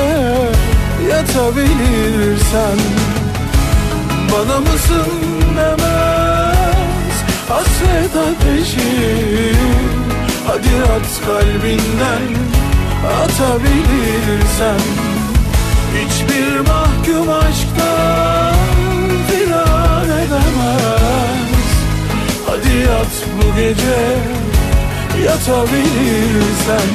yatabilirsen. 1.10 2.78
Bana 4.32 4.60
mısın 4.60 5.12
demez 5.56 7.16
hasret 7.48 8.16
ateşi. 8.16 9.54
Hadi 10.46 10.92
at 10.92 11.26
kalbinden 11.26 12.51
atabilirsen 13.06 14.80
Hiçbir 15.98 16.60
mahkum 16.60 17.30
aşktan 17.30 18.54
firar 19.28 20.04
edemez. 20.04 21.52
Hadi 22.46 22.76
yat 22.76 23.14
bu 23.36 23.56
gece 23.56 24.18
yatabilirsen 25.24 26.88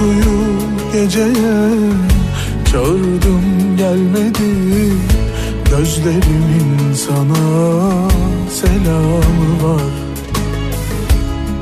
Uykuyu 0.00 0.58
geceye 0.92 1.70
çağırdım 2.72 3.76
gelmedi 3.76 4.92
Gözlerimin 5.70 6.94
sana 6.94 7.70
selamı 8.50 9.62
var. 9.62 9.82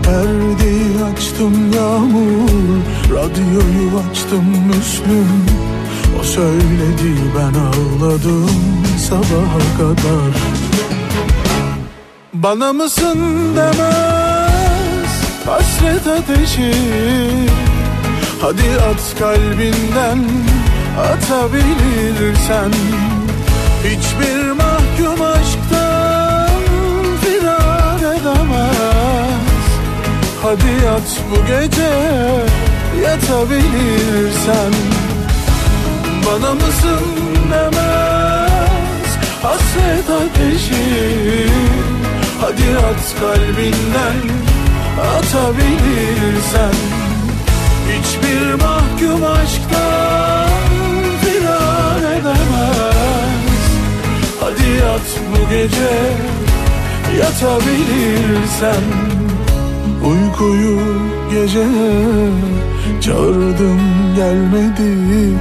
Perdeyi 0.03 1.05
açtım 1.13 1.73
yağmur 1.73 2.81
Radyoyu 3.11 4.01
açtım 4.11 4.45
Müslüm 4.67 5.47
O 6.21 6.25
söyledi 6.25 7.15
ben 7.37 7.61
ağladım 7.61 8.51
sabaha 9.09 9.79
kadar. 9.79 10.37
Bana 12.35 12.73
mısın 12.73 13.19
demez 13.57 14.87
hasret 15.47 16.07
ateşi 16.07 16.73
Hadi 18.41 18.71
at 18.91 19.19
kalbinden 19.19 20.25
atabilirsen. 21.01 22.73
Hiçbir 23.85 24.51
mahkum 24.51 25.23
aşktan 25.23 26.51
firar 27.21 27.99
edemez. 27.99 29.67
Hadi 30.43 30.85
yat 30.85 31.21
bu 31.31 31.47
gece 31.47 31.93
yatabilirsen. 33.03 34.73
Bana 36.27 36.55
mısın 36.55 37.07
demez 37.51 39.11
hasret 39.43 40.11
ateşi. 40.11 41.49
Hadi 42.41 42.79
at 42.87 43.21
kalbinden 43.21 44.37
atabilirsen 45.17 47.06
Hiçbir 47.93 48.55
mahkum 48.55 49.25
aşktan 49.25 50.51
firar 51.21 52.13
edemez. 52.13 53.67
Hadi 54.41 54.69
yat 54.83 55.09
bu 55.33 55.51
gece 55.51 55.93
yatabilirsen. 57.19 58.85
Uykuyu 60.05 60.81
gece 61.31 61.67
çağırdım 63.01 63.81
gelmedi 64.17 65.37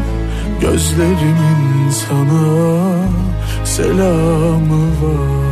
Gözlerimin 0.62 1.90
sana 1.90 2.96
selamı 3.66 4.88
var. 4.88 5.46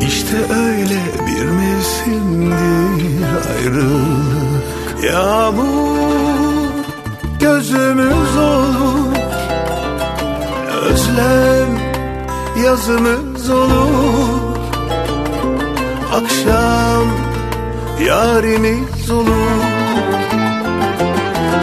İşte 0.00 0.36
öyle 0.36 1.00
bir 1.26 1.44
mevsimdir 1.44 2.58
ayrılık 3.50 4.57
Yağmur 5.02 6.68
gözümüz 7.40 8.36
olur. 8.36 9.16
Özlem 10.82 11.78
yazımız 12.64 13.50
olur. 13.50 14.58
Akşam 16.14 17.04
yarimiz 18.06 19.10
olur. 19.10 19.62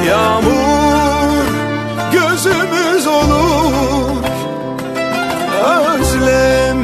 Yağmur 0.08 1.46
gözümüz 2.12 3.08
olur. 3.08 4.24
Özlem 5.66 6.78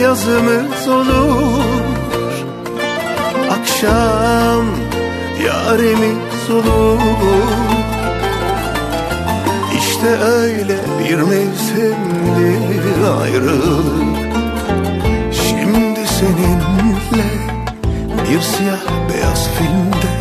yazımız 0.00 0.88
olur. 0.88 1.64
Akşam 3.50 4.43
yarimiz 5.66 6.50
olur 6.50 7.54
İşte 9.78 10.08
öyle 10.08 10.76
bir 10.98 11.14
mevsimdir 11.14 12.84
ayrılık. 13.20 14.18
Şimdi 15.32 16.08
seninle 16.08 17.24
bir 18.30 18.40
siyah 18.40 19.10
beyaz 19.12 19.48
filmde 19.58 20.14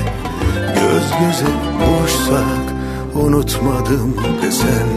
Göz 0.76 1.04
göze 1.20 1.52
buluşsak 1.80 2.64
unutmadım 3.16 4.16
desen. 4.42 4.88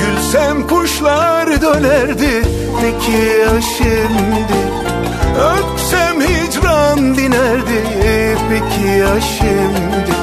Gülsem 0.00 0.66
kuşlar 0.66 1.62
dönerdi 1.62 2.42
peki 2.80 3.12
ya 3.12 3.60
şimdi 3.60 4.58
Öpsem 5.38 6.07
hicran 6.28 7.16
dinerdi 7.16 7.82
peki 8.50 8.88
ya 8.88 9.20
şimdi? 9.20 10.14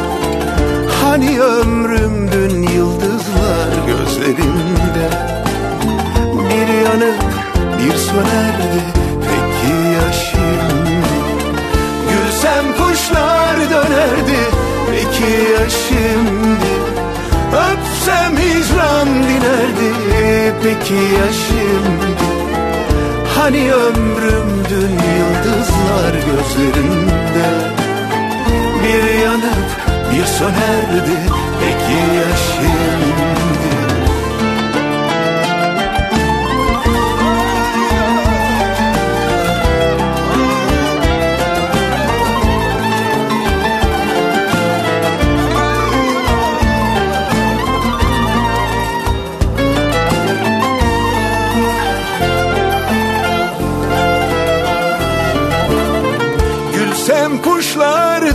Hani 1.01 1.39
ömrümdün 1.41 2.63
yıldızlar 2.63 3.69
gözlerimde 3.87 5.07
Bir 6.49 6.67
yanıp 6.85 7.21
bir 7.79 7.97
sönerdi 7.97 8.81
peki 9.21 9.73
ya 9.95 10.13
şimdi? 10.13 11.15
Gülsem 12.09 12.65
kuşlar 12.77 13.55
dönerdi 13.69 14.39
peki 14.91 15.31
ya 15.51 15.69
şimdi? 15.69 16.71
Öpsem 17.55 18.37
hicran 18.37 19.07
dinerdi 19.07 19.93
peki 20.63 20.93
ya 20.93 21.33
şimdi 21.33 22.34
Hani 23.35 23.73
ömrümdün 23.73 24.91
yıldızlar 24.91 26.13
gözlerimde 26.13 27.71
Bir 28.83 29.19
yanıp 29.19 29.69
bir 30.11 30.25
sönerdi 30.25 31.19
peki 31.59 32.15
ya 32.15 32.37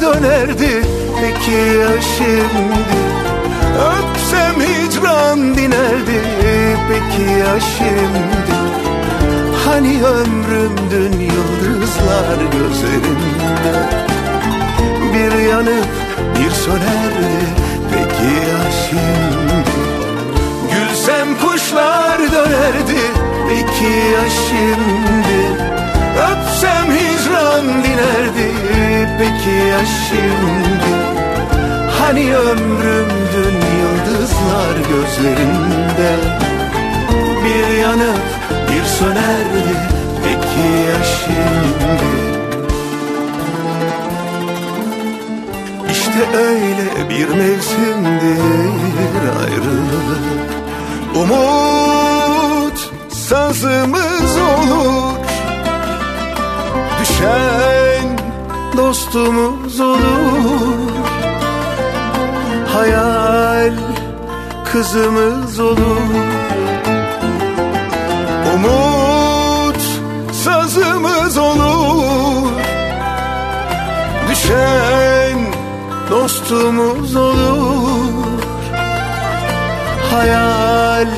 dönerdi 0.01 0.83
peki 1.21 1.51
ya 1.79 2.03
şimdi? 2.17 3.01
Öpsem 3.91 4.61
hicran 4.61 5.57
dinerdi 5.57 6.21
peki 6.89 7.31
ya 7.31 7.61
şimdi? 7.61 8.57
Hani 9.65 10.03
ömrümdün 10.05 11.21
yıldızlar 11.21 12.39
gözlerimde 12.53 13.77
Bir 15.15 15.39
yanıp 15.49 15.89
bir 16.39 16.51
sönerdi 16.51 17.35
peki 17.91 18.35
ya 18.51 18.71
şimdi? 18.89 19.71
Gülsem 20.73 21.29
kuşlar 21.39 22.19
dönerdi 22.19 23.01
peki 23.49 23.93
ya 23.93 24.31
şimdi? 24.49 25.71
Öpsem 26.31 26.80
dinerdi 27.69 28.51
peki 29.19 29.51
ya 29.51 29.81
şimdi? 29.87 30.91
Hani 31.99 32.37
ömrümdün 32.37 33.57
yıldızlar 33.81 34.77
gözlerinde? 34.91 36.17
Bir 37.45 37.79
yanıp 37.79 38.21
bir 38.71 38.85
sönerdi 38.85 39.65
peki 40.25 40.69
ya 40.89 41.05
şimdi? 41.05 42.05
İşte 45.91 46.39
öyle 46.39 47.09
bir 47.11 47.29
mevsimdir 47.29 48.41
ayrılık. 49.41 50.51
Umut 51.15 52.91
sazımız 53.09 54.37
olur 54.37 55.30
Düşen 57.21 58.19
dostumuz 58.77 59.81
olur. 59.81 60.91
Hayal 62.73 63.73
kızımız 64.73 65.61
olur. 65.61 66.01
Umut 68.55 69.83
sazımız 70.33 71.39
olur. 71.39 72.51
Düşen 74.31 75.39
dostumuz 76.11 77.17
olur. 77.17 78.41
Hayal 80.11 81.09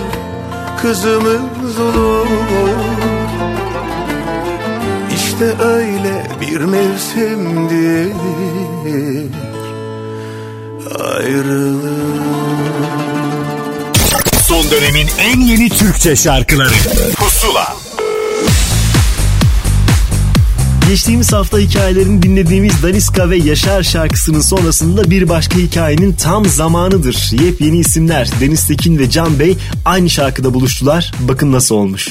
kızımız 0.82 1.80
olur 1.80 2.91
İşte 5.42 5.64
öyle 5.64 6.26
bir 6.40 6.60
mevsimdir 6.60 8.12
ayrılık 11.00 11.92
Son 14.46 14.70
dönemin 14.70 15.08
en 15.20 15.40
yeni 15.40 15.68
Türkçe 15.68 16.16
şarkıları 16.16 16.74
Pusula 17.16 17.76
Geçtiğimiz 20.88 21.32
hafta 21.32 21.58
hikayelerini 21.58 22.22
dinlediğimiz 22.22 22.82
Daniska 22.82 23.30
ve 23.30 23.36
Yaşar 23.36 23.82
şarkısının 23.82 24.40
sonrasında 24.40 25.10
bir 25.10 25.28
başka 25.28 25.58
hikayenin 25.58 26.12
tam 26.12 26.44
zamanıdır. 26.44 27.30
Yepyeni 27.44 27.78
isimler 27.78 28.28
Deniz 28.40 28.66
Tekin 28.66 28.98
ve 28.98 29.10
Can 29.10 29.38
Bey 29.38 29.56
aynı 29.84 30.10
şarkıda 30.10 30.54
buluştular. 30.54 31.12
Bakın 31.20 31.52
nasıl 31.52 31.74
olmuş. 31.74 32.08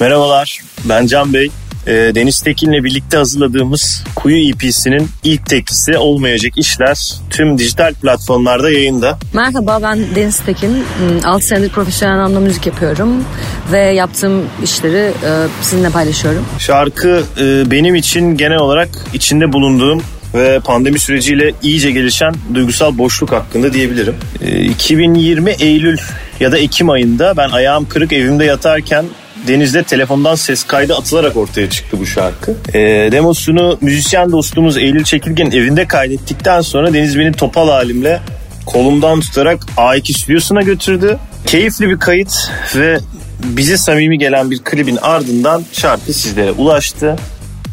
Merhabalar, 0.00 0.60
ben 0.84 1.06
Can 1.06 1.32
Bey. 1.32 1.50
E, 1.86 1.92
Deniz 1.92 2.40
Tekin'le 2.40 2.84
birlikte 2.84 3.16
hazırladığımız 3.16 4.04
Kuyu 4.16 4.48
EP'sinin 4.48 5.08
ilk 5.24 5.46
teklisi 5.46 5.98
Olmayacak 5.98 6.52
İşler 6.56 7.12
tüm 7.30 7.58
dijital 7.58 7.94
platformlarda 7.94 8.70
yayında. 8.70 9.18
Merhaba 9.32 9.78
ben 9.82 10.14
Deniz 10.14 10.38
Tekin. 10.38 10.84
6 11.24 11.46
senedir 11.46 11.70
profesyonel 11.70 12.14
anlamda 12.14 12.40
müzik 12.40 12.66
yapıyorum 12.66 13.24
ve 13.72 13.78
yaptığım 13.78 14.46
işleri 14.62 14.96
e, 14.96 15.30
sizinle 15.62 15.90
paylaşıyorum. 15.90 16.44
Şarkı 16.58 17.22
e, 17.40 17.70
benim 17.70 17.94
için 17.94 18.36
genel 18.36 18.58
olarak 18.58 18.88
içinde 19.14 19.52
bulunduğum 19.52 20.02
ve 20.34 20.60
pandemi 20.60 20.98
süreciyle 20.98 21.52
iyice 21.62 21.90
gelişen 21.90 22.34
duygusal 22.54 22.98
boşluk 22.98 23.32
hakkında 23.32 23.72
diyebilirim. 23.72 24.14
E, 24.40 24.64
2020 24.64 25.50
Eylül 25.50 25.98
ya 26.40 26.52
da 26.52 26.58
Ekim 26.58 26.90
ayında 26.90 27.36
ben 27.36 27.48
ayağım 27.48 27.88
kırık 27.88 28.12
evimde 28.12 28.44
yatarken 28.44 29.04
Deniz'de 29.48 29.82
telefondan 29.82 30.34
ses 30.34 30.64
kaydı 30.64 30.94
atılarak 30.94 31.36
ortaya 31.36 31.70
çıktı 31.70 31.96
bu 32.00 32.06
şarkı. 32.06 32.54
E, 32.74 32.78
demosunu 33.12 33.78
müzisyen 33.80 34.32
dostumuz 34.32 34.76
Eylül 34.76 35.04
Çekirgen 35.04 35.50
evinde 35.50 35.86
kaydettikten 35.86 36.60
sonra 36.60 36.94
Deniz 36.94 37.18
beni 37.18 37.32
topal 37.32 37.68
halimle 37.68 38.20
kolumdan 38.66 39.20
tutarak 39.20 39.66
A2 39.76 40.18
stüdyosuna 40.18 40.62
götürdü. 40.62 41.18
Keyifli 41.46 41.88
bir 41.88 41.98
kayıt 41.98 42.34
ve 42.76 42.98
bize 43.44 43.76
samimi 43.76 44.18
gelen 44.18 44.50
bir 44.50 44.58
klibin 44.58 44.98
ardından 45.02 45.64
şarkı 45.72 46.12
sizlere 46.12 46.50
ulaştı. 46.52 47.16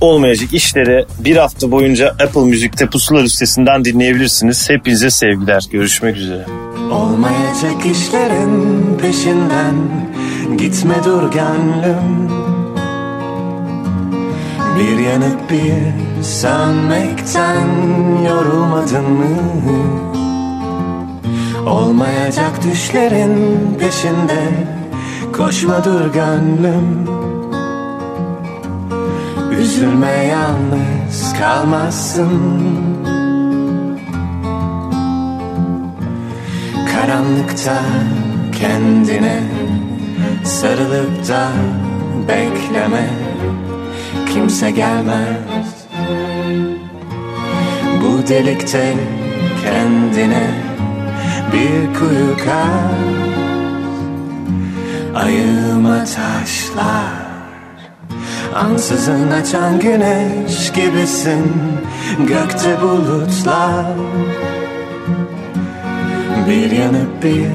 Olmayacak 0.01 0.53
işleri 0.53 1.05
bir 1.19 1.35
hafta 1.37 1.71
boyunca 1.71 2.09
Apple 2.09 2.41
Müzik'te 2.41 2.85
pusula 2.85 3.21
listesinden 3.21 3.85
dinleyebilirsiniz. 3.85 4.69
Hepinize 4.69 5.09
sevgiler. 5.09 5.63
Görüşmek 5.71 6.17
üzere. 6.17 6.45
Olmayacak 6.91 7.85
işlerin 7.91 8.97
peşinden 9.01 9.75
Gitme 10.57 10.95
dur 11.05 11.31
gönlüm. 11.31 12.29
Bir 14.79 14.99
yanıp 14.99 15.51
bir 15.51 16.23
sönmekten 16.23 17.67
Yorulmadın 18.27 19.11
mı? 19.11 19.25
Olmayacak 21.69 22.63
düşlerin 22.63 23.57
peşinde. 23.79 24.67
Koşma 25.37 25.83
dur 25.83 26.13
gönlüm. 26.13 27.07
Üzülme 29.59 30.11
yalnız 30.11 31.33
kalmazsın. 31.39 32.29
Karanlıkta 36.91 37.81
kendine 38.59 39.43
sarılıp 40.49 41.27
da 41.27 41.49
bekleme 42.27 43.09
Kimse 44.33 44.71
gelmez. 44.71 45.87
Bu 48.01 48.27
delikte 48.27 48.93
kendine 49.63 50.47
bir 51.53 51.99
kuyu 51.99 52.37
kaz. 52.37 53.09
Ayıma 55.15 55.97
taşlar 55.99 57.29
Ansızın 58.55 59.31
açan 59.31 59.79
güneş 59.79 60.71
gibisin. 60.73 61.53
Gökte 62.27 62.81
bulutlar 62.81 63.85
bir 66.49 66.71
yanıp 66.71 67.23
bir 67.23 67.47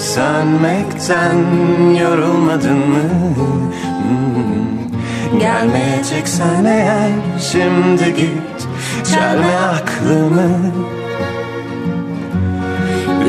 sönmekten 0.00 1.36
yorulmadın 2.00 2.78
mı? 2.78 3.02
Hmm. 4.02 5.38
Gelmeyeceksen 5.38 6.64
eğer 6.64 7.10
şimdi 7.52 8.14
git 8.14 8.68
Çelme 9.04 9.56
aklımı 9.56 10.50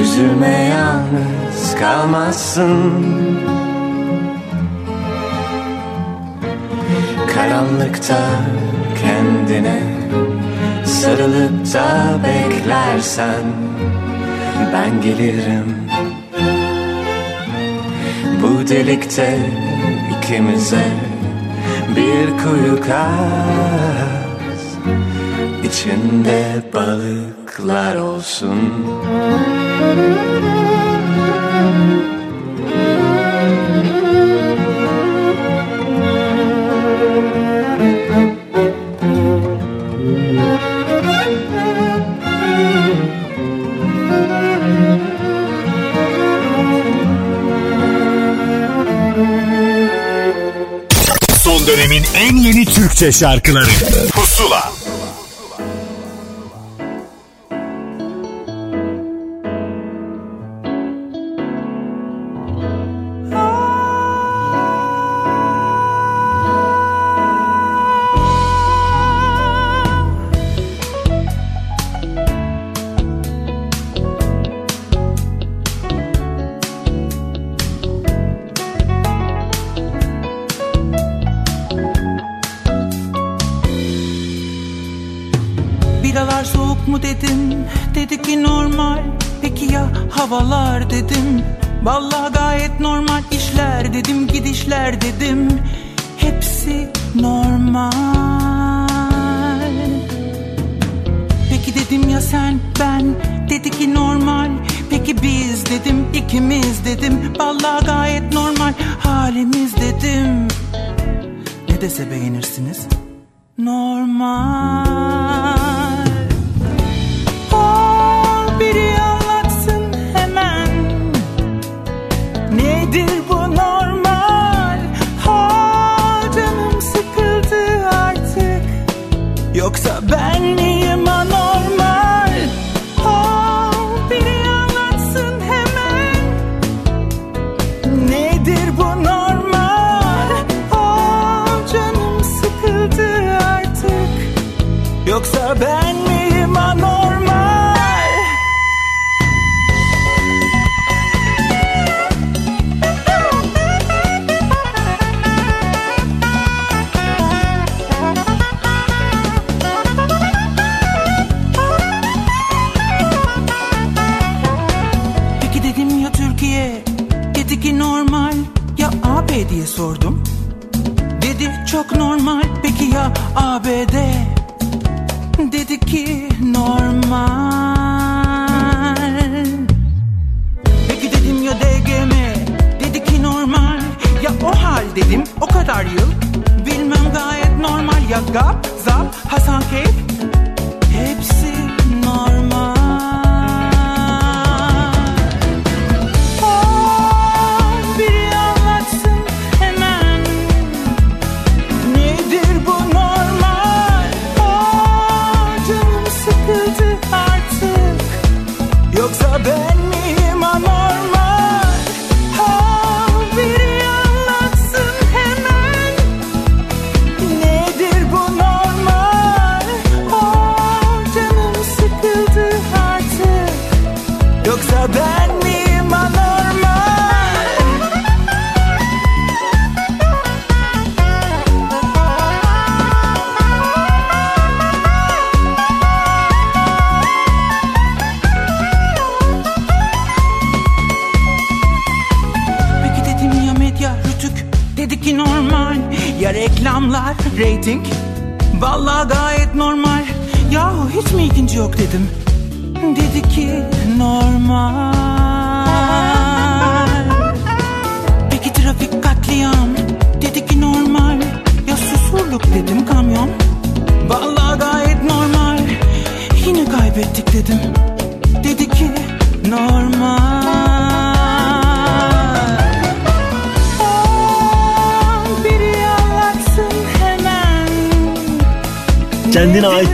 Üzülme 0.01 0.47
yalnız 0.47 1.75
kalmazsın 1.79 2.93
Karanlıkta 7.35 8.19
kendine 9.01 9.79
sarılıp 10.85 11.73
da 11.73 12.19
beklersen 12.23 13.43
ben 14.73 15.01
gelirim 15.01 15.90
Bu 18.41 18.67
delikte 18.67 19.39
ikimize 20.17 20.85
bir 21.95 22.43
kuyu 22.43 22.81
kaz. 22.81 24.61
İçinde 25.63 26.63
balıklar 26.73 27.95
olsun. 27.95 28.57
Son 31.51 32.20
en 52.15 52.35
yeni 52.35 52.65
Türkçe 52.65 53.11
şarkıları 53.11 53.69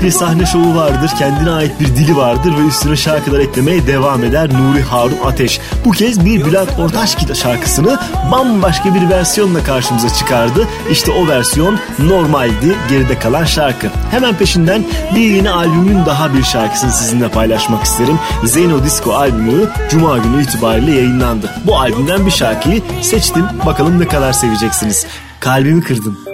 bir 0.08 0.12
sahne 0.12 0.45
şovu 0.45 0.76
vardır, 0.76 1.12
kendine 1.20 1.51
ait 1.51 1.80
bir 1.80 1.88
dili 1.88 2.18
vardır 2.18 2.53
ve 2.58 2.68
üstüne 2.68 2.95
şarkılar 2.95 3.39
eklemeye 3.39 3.88
devam 3.88 4.24
eder 4.24 4.49
Nuri 4.53 4.82
Harun 4.82 5.18
Ateş. 5.26 5.60
Bu 5.86 5.91
kez 5.91 6.26
bir 6.26 6.45
Bülent 6.45 6.70
Ortaçgil 6.80 7.34
şarkısını 7.34 7.99
bambaşka 8.32 8.95
bir 8.95 9.10
versiyonla 9.10 9.64
karşımıza 9.64 10.10
çıkardı. 10.10 10.68
İşte 10.91 11.12
o 11.12 11.28
versiyon 11.28 11.80
normaldi 11.99 12.76
geride 12.89 13.20
kalan 13.20 13.45
şarkı. 13.45 13.88
Hemen 14.12 14.36
peşinden 14.36 14.84
bir 15.16 15.30
yeni 15.30 15.49
albümün 15.49 16.05
daha 16.05 16.34
bir 16.34 16.43
şarkısını 16.43 16.91
sizinle 16.91 17.30
paylaşmak 17.30 17.84
isterim. 17.84 18.20
Zeno 18.43 18.84
Disco 18.84 19.14
albümü 19.14 19.70
Cuma 19.89 20.18
günü 20.18 20.43
itibariyle 20.43 20.91
yayınlandı. 20.91 21.51
Bu 21.66 21.80
albümden 21.80 22.26
bir 22.26 22.32
şarkıyı 22.32 22.82
seçtim. 23.01 23.45
Bakalım 23.66 23.99
ne 23.99 24.08
kadar 24.08 24.34
seveceksiniz. 24.34 25.05
Kalbimi 25.39 25.84
kırdın. 25.84 26.27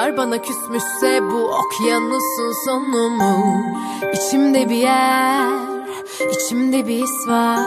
Rüzgar 0.00 0.16
bana 0.16 0.42
küsmüşse 0.42 1.22
bu 1.22 1.50
okyanusun 1.50 2.64
sonu 2.64 3.10
mu? 3.10 3.62
İçimde 4.12 4.70
bir 4.70 4.76
yer, 4.76 5.52
içimde 6.32 6.88
bir 6.88 7.02
his 7.02 7.28
var. 7.28 7.58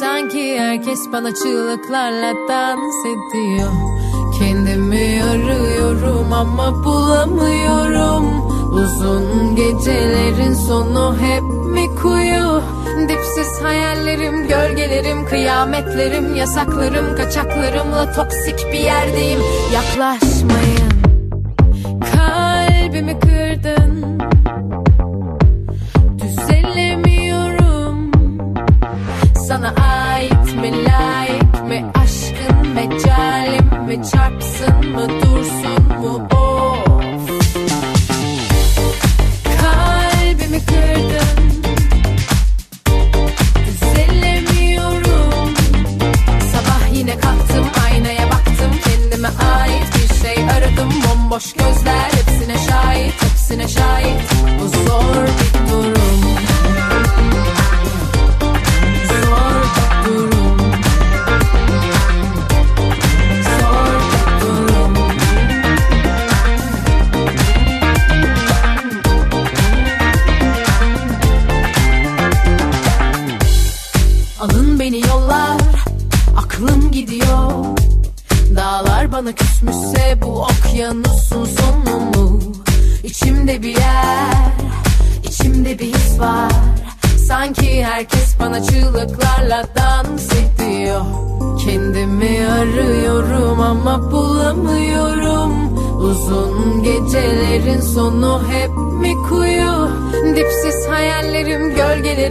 Sanki 0.00 0.60
herkes 0.60 0.98
bana 1.12 1.34
çığlıklarla 1.34 2.34
dans 2.48 3.06
ediyor. 3.06 3.70
Kendimi 4.38 5.22
arıyorum 5.24 6.32
ama 6.32 6.84
bulamıyorum. 6.84 8.46
Uzun 8.72 9.56
gecelerin 9.56 10.54
sonu 10.54 11.16
hep 11.20 11.42
mi 11.42 11.94
kuyu? 12.02 12.62
Dipsiz 13.08 13.62
hayallerim, 13.62 14.48
gölgelerim, 14.48 15.26
kıyametlerim, 15.26 16.34
yasaklarım, 16.34 17.16
kaçaklarımla 17.16 18.12
toksik 18.12 18.72
bir 18.72 18.78
yerdeyim. 18.78 19.40
Yaklaşmayın. 19.72 20.85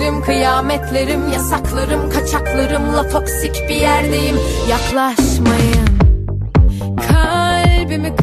Ölümlerim, 0.06 0.26
kıyametlerim, 0.26 1.32
yasaklarım, 1.34 2.10
kaçaklarımla 2.10 3.10
toksik 3.10 3.70
bir 3.70 3.76
yerdeyim. 3.76 4.36
Yaklaşmayın. 4.70 5.86
Kalbimi 7.08 8.16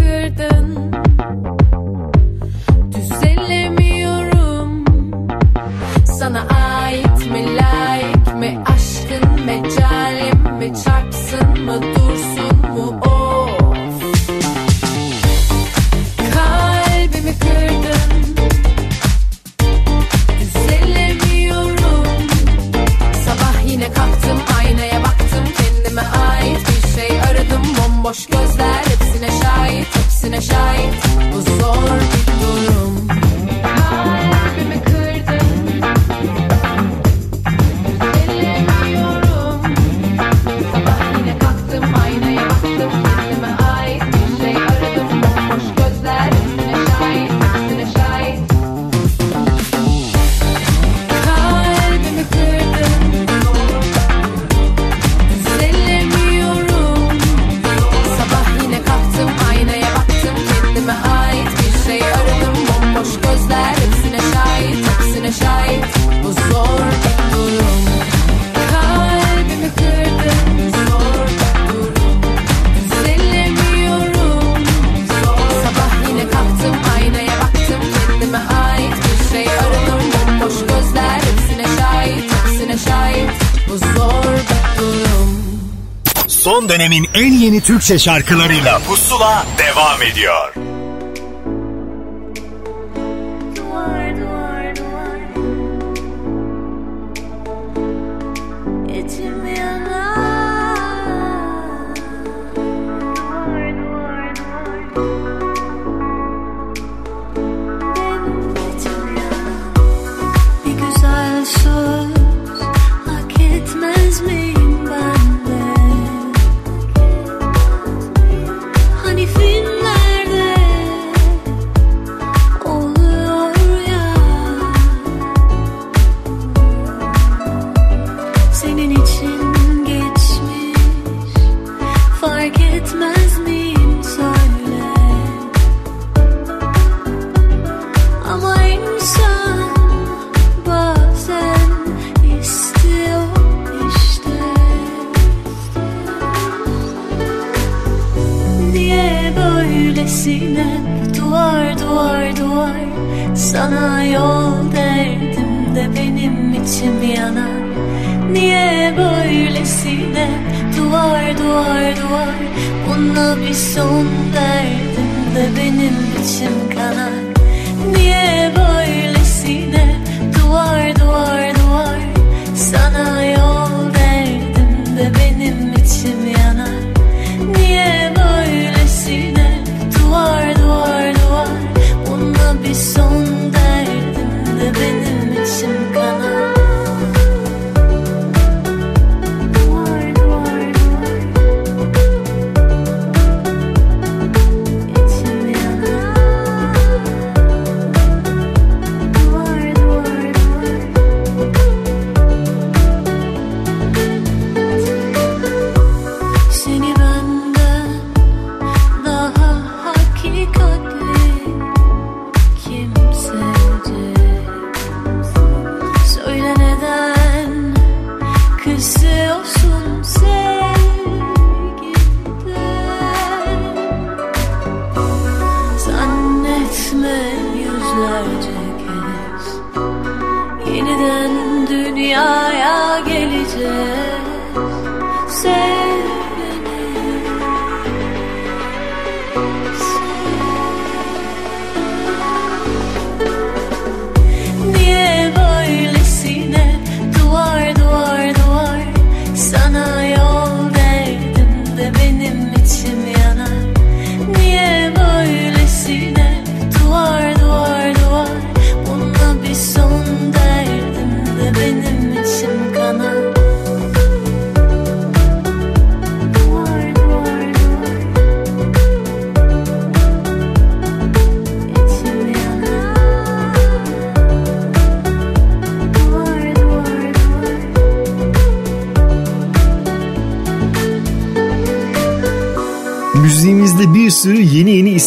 Türkçe 87.83 87.99
şarkılarıyla 87.99 88.79
Pusula 88.79 89.47
devam 89.59 90.03
ediyor. 90.03 90.52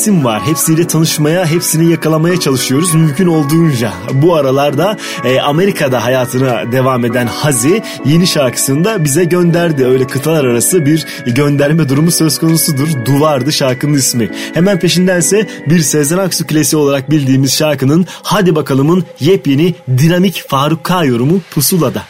isim 0.06 0.26
var. 0.26 0.42
Hepsiyle 0.46 0.88
tanışmaya, 0.88 1.46
hepsini 1.46 1.92
yakalamaya 1.92 2.40
çalışıyoruz 2.40 2.94
mümkün 2.94 3.28
olduğunca. 3.28 3.94
Bu 4.14 4.36
aralarda 4.36 4.98
e, 5.24 5.40
Amerika'da 5.40 6.06
hayatına 6.06 6.72
devam 6.72 7.06
eden 7.06 7.28
Hazi 7.28 7.84
yeni 8.06 8.28
şarkısını 8.28 8.84
da 8.86 9.04
bize 9.04 9.24
gönderdi. 9.24 9.86
Öyle 9.86 10.08
kıtalar 10.08 10.46
arası 10.46 10.86
bir 10.86 11.06
gönderme 11.26 11.90
durumu 11.90 12.12
söz 12.12 12.40
konusudur. 12.40 12.88
Duvardı 13.06 13.52
şarkının 13.52 13.94
ismi. 13.94 14.30
Hemen 14.54 14.80
peşindense 14.80 15.48
bir 15.70 15.80
Sezen 15.80 16.18
Aksu 16.18 16.48
klasiği 16.48 16.82
olarak 16.82 17.12
bildiğimiz 17.12 17.54
şarkının 17.54 18.06
Hadi 18.24 18.56
Bakalım'ın 18.56 19.04
yepyeni 19.20 19.76
dinamik 19.98 20.44
Faruk 20.48 20.84
K 20.84 21.04
yorumu 21.04 21.42
Pusula'da. 21.52 22.04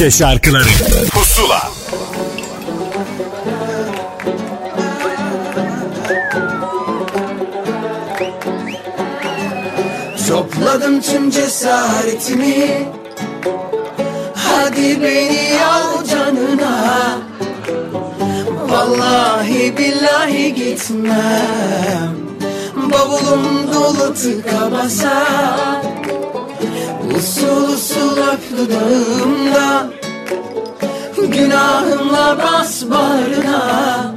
Türkçe 0.00 0.18
şarkıları. 0.18 0.64
Pusula. 1.10 1.70
Topladım 10.28 11.00
tüm 11.00 11.30
cesaretimi. 11.30 12.88
Hadi 14.34 15.02
beni 15.02 15.64
al 15.64 16.04
canına. 16.04 17.18
Vallahi 18.68 19.78
billahi 19.78 20.54
gitmem. 20.54 22.16
Bavulum 22.76 23.74
dolu 23.74 24.14
tıka 24.14 24.72
basa 24.72 25.79
Usul 27.20 27.68
usul 27.74 28.16
öp 28.32 28.58
dudağımda 28.58 29.90
Günahımla 31.28 32.38
bas 32.38 32.84
bağrına. 32.90 34.14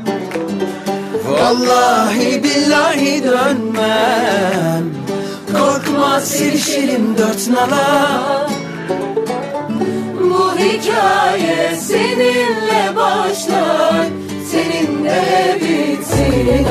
Vallahi 1.28 2.43
billahi 2.43 3.24
dönmem 3.24 4.84
Korkma 5.54 6.22
sevişelim 6.22 7.18
dört 7.18 7.47
nala. 7.49 8.47
Bu 10.20 10.51
hikaye 10.60 11.76
seninle 11.82 12.95
başlar 12.95 14.08
Seninle 14.51 15.60
bitsin 15.62 16.68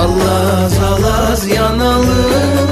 Allaz 0.00 0.74
alaz 0.82 1.48
yanalım 1.48 2.63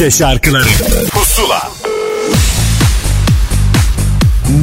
Türkçe 0.00 0.18
şarkıları 0.18 0.68
Pusula 1.10 1.70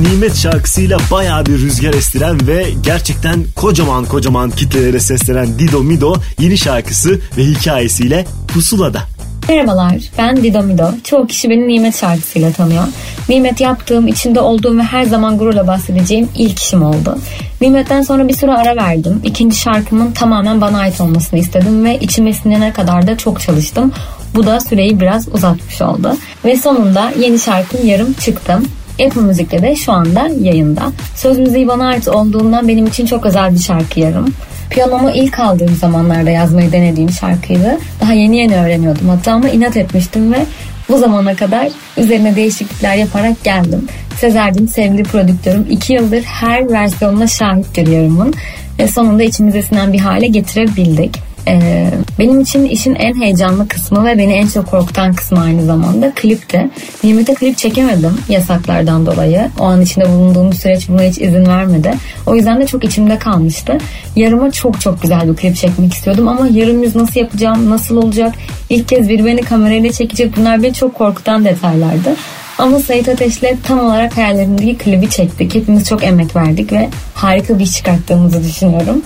Nimet 0.01 0.35
şarkısıyla 0.35 0.97
bayağı 1.11 1.45
bir 1.45 1.51
rüzgar 1.51 1.93
estiren 1.93 2.47
ve 2.47 2.65
gerçekten 2.83 3.45
kocaman 3.55 4.05
kocaman 4.05 4.51
kitlelere 4.51 4.99
seslenen 4.99 5.59
Dido 5.59 5.83
Mido 5.83 6.15
yeni 6.39 6.57
şarkısı 6.57 7.19
ve 7.37 7.43
hikayesiyle 7.43 8.25
Pusula'da. 8.47 9.01
Merhabalar, 9.49 9.95
ben 10.17 10.37
Dido 10.37 10.63
Mido. 10.63 10.91
Çoğu 11.03 11.27
kişi 11.27 11.49
beni 11.49 11.67
Nimet 11.67 11.95
şarkısıyla 11.99 12.51
tanıyor. 12.51 12.83
Nimet 13.29 13.61
yaptığım, 13.61 14.07
içinde 14.07 14.39
olduğum 14.39 14.77
ve 14.77 14.83
her 14.83 15.03
zaman 15.03 15.37
gururla 15.37 15.67
bahsedeceğim 15.67 16.29
ilk 16.35 16.59
işim 16.59 16.83
oldu. 16.83 17.17
Nimet'ten 17.61 18.01
sonra 18.01 18.27
bir 18.27 18.33
süre 18.33 18.51
ara 18.51 18.75
verdim. 18.75 19.21
İkinci 19.23 19.57
şarkımın 19.57 20.11
tamamen 20.11 20.61
bana 20.61 20.79
ait 20.79 21.01
olmasını 21.01 21.39
istedim 21.39 21.85
ve 21.85 21.99
içime 21.99 22.33
sinene 22.33 22.73
kadar 22.73 23.07
da 23.07 23.17
çok 23.17 23.41
çalıştım. 23.41 23.91
Bu 24.37 24.45
da 24.45 24.59
süreyi 24.59 24.99
biraz 24.99 25.27
uzatmış 25.27 25.81
oldu. 25.81 26.17
Ve 26.45 26.57
sonunda 26.57 27.11
yeni 27.19 27.39
şarkım 27.39 27.87
yarım 27.87 28.13
çıktım. 28.13 28.65
Apple 29.05 29.21
Müzik'te 29.21 29.61
de 29.61 29.75
şu 29.75 29.91
anda 29.91 30.29
yayında. 30.41 30.91
Söz 31.15 31.39
müziği 31.39 31.67
bana 31.67 31.87
ait 31.87 32.07
olduğundan 32.07 32.67
benim 32.67 32.85
için 32.85 33.05
çok 33.05 33.25
özel 33.25 33.53
bir 33.53 33.59
şarkı 33.59 33.99
yarım. 33.99 34.33
Piyanomu 34.69 35.11
ilk 35.11 35.39
aldığım 35.39 35.75
zamanlarda 35.75 36.29
yazmayı 36.29 36.71
denediğim 36.71 37.09
şarkıydı. 37.09 37.77
Daha 38.01 38.13
yeni 38.13 38.37
yeni 38.37 38.55
öğreniyordum 38.55 39.09
hatta 39.09 39.31
ama 39.31 39.49
inat 39.49 39.77
etmiştim 39.77 40.33
ve 40.33 40.45
bu 40.89 40.97
zamana 40.97 41.35
kadar 41.35 41.67
üzerine 41.97 42.35
değişiklikler 42.35 42.95
yaparak 42.95 43.43
geldim. 43.43 43.87
Sezer'cim 44.19 44.67
sevgili 44.67 45.03
prodüktörüm 45.03 45.67
iki 45.69 45.93
yıldır 45.93 46.23
her 46.23 46.71
versiyonuna 46.71 47.27
şahittir 47.27 47.87
yarımın. 47.87 48.33
Ve 48.79 48.87
sonunda 48.87 49.23
içimize 49.23 49.61
sinen 49.61 49.93
bir 49.93 49.99
hale 49.99 50.27
getirebildik. 50.27 51.26
Ee, 51.47 51.91
benim 52.19 52.39
için 52.39 52.65
işin 52.65 52.95
en 52.95 53.21
heyecanlı 53.21 53.67
kısmı 53.67 54.05
ve 54.05 54.17
beni 54.17 54.33
en 54.33 54.47
çok 54.47 54.67
korkutan 54.67 55.13
kısmı 55.13 55.41
aynı 55.41 55.65
zamanda 55.65 56.11
klipti. 56.15 56.69
Nimet'e 57.03 57.33
klip 57.33 57.57
çekemedim 57.57 58.17
yasaklardan 58.29 59.05
dolayı. 59.05 59.49
O 59.59 59.63
an 59.63 59.81
içinde 59.81 60.09
bulunduğum 60.09 60.53
süreç 60.53 60.89
buna 60.89 61.01
hiç 61.01 61.17
izin 61.17 61.45
vermedi. 61.45 61.93
O 62.25 62.35
yüzden 62.35 62.61
de 62.61 62.65
çok 62.65 62.83
içimde 62.83 63.17
kalmıştı. 63.17 63.77
Yarıma 64.15 64.51
çok 64.51 64.81
çok 64.81 65.01
güzel 65.01 65.29
bir 65.29 65.35
klip 65.35 65.55
çekmek 65.55 65.93
istiyordum 65.93 66.27
ama 66.27 66.47
yarım 66.47 66.83
yüz 66.83 66.95
nasıl 66.95 67.19
yapacağım, 67.19 67.69
nasıl 67.69 67.97
olacak? 67.97 68.35
İlk 68.69 68.87
kez 68.87 69.09
biri 69.09 69.25
beni 69.25 69.41
kamerayla 69.41 69.91
çekecek 69.91 70.37
bunlar 70.37 70.63
beni 70.63 70.73
çok 70.73 70.95
korkutan 70.95 71.45
detaylardı. 71.45 72.15
Ama 72.57 72.79
Sait 72.79 73.09
Ateş'le 73.09 73.63
tam 73.63 73.79
olarak 73.79 74.17
hayallerimdeki 74.17 74.77
klibi 74.77 75.09
çektik. 75.09 75.55
Hepimiz 75.55 75.89
çok 75.89 76.03
emek 76.03 76.35
verdik 76.35 76.71
ve 76.71 76.89
harika 77.13 77.59
bir 77.59 77.63
iş 77.63 77.73
çıkarttığımızı 77.73 78.43
düşünüyorum. 78.43 79.01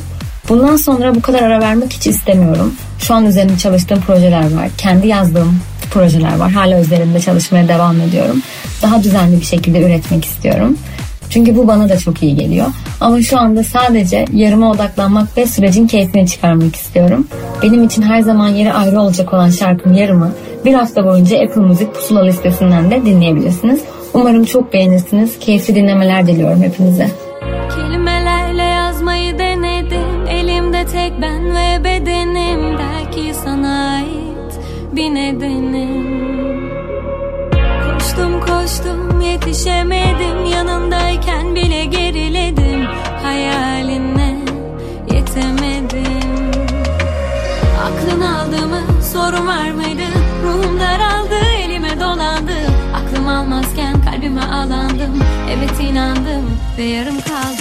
Bundan 0.51 0.75
sonra 0.75 1.15
bu 1.15 1.21
kadar 1.21 1.41
ara 1.41 1.59
vermek 1.59 1.93
hiç 1.93 2.07
istemiyorum. 2.07 2.73
Şu 2.99 3.13
an 3.13 3.25
üzerinde 3.25 3.57
çalıştığım 3.57 4.01
projeler 4.01 4.43
var. 4.55 4.69
Kendi 4.77 5.07
yazdığım 5.07 5.59
projeler 5.91 6.37
var. 6.37 6.51
Hala 6.51 6.81
üzerinde 6.81 7.19
çalışmaya 7.19 7.67
devam 7.67 8.01
ediyorum. 8.01 8.41
Daha 8.81 9.03
düzenli 9.03 9.39
bir 9.39 9.45
şekilde 9.45 9.81
üretmek 9.81 10.25
istiyorum. 10.25 10.77
Çünkü 11.29 11.57
bu 11.57 11.67
bana 11.67 11.89
da 11.89 11.97
çok 11.97 12.23
iyi 12.23 12.35
geliyor. 12.35 12.65
Ama 13.01 13.21
şu 13.21 13.39
anda 13.39 13.63
sadece 13.63 14.25
yarıma 14.33 14.71
odaklanmak 14.71 15.37
ve 15.37 15.45
sürecin 15.45 15.87
keyfini 15.87 16.27
çıkarmak 16.27 16.75
istiyorum. 16.75 17.27
Benim 17.63 17.83
için 17.83 18.01
her 18.01 18.21
zaman 18.21 18.49
yeri 18.49 18.73
ayrı 18.73 19.01
olacak 19.01 19.33
olan 19.33 19.49
şarkım 19.49 19.93
Yarım'ı 19.93 20.31
bir 20.65 20.73
hafta 20.73 21.05
boyunca 21.05 21.37
Apple 21.43 21.61
Müzik 21.61 21.95
pusula 21.95 22.23
listesinden 22.23 22.91
de 22.91 23.05
dinleyebilirsiniz. 23.05 23.81
Umarım 24.13 24.45
çok 24.45 24.73
beğenirsiniz. 24.73 25.39
Keyifli 25.39 25.75
dinlemeler 25.75 26.27
diliyorum 26.27 26.61
hepinize. 26.61 27.30
tek 30.91 31.21
ben 31.21 31.55
ve 31.55 31.83
bedenim. 31.83 32.77
Belki 32.79 33.33
sana 33.33 33.93
ait 33.95 34.59
bir 34.91 35.15
nedenim. 35.15 36.71
Koştum 37.83 38.39
koştum 38.39 39.21
yetişemedim. 39.21 40.45
Yanındayken 40.45 41.55
bile 41.55 41.85
geriledim. 41.85 42.85
Hayaline 43.23 44.37
yetemedim. 45.13 46.51
Aklın 47.83 48.21
aldı 48.21 48.67
mı? 48.67 48.81
Sorun 49.13 49.47
var 49.47 49.71
mıydı? 49.71 50.03
Ruhum 50.43 50.79
daraldı 50.79 51.45
elime 51.63 51.99
dolandı. 51.99 52.53
Aklım 52.95 53.27
almazken 53.27 53.95
kalbime 54.01 54.41
alandım. 54.41 55.19
Evet 55.49 55.79
inandım 55.81 56.57
ve 56.77 56.83
yarım 56.83 57.21
kaldım. 57.21 57.60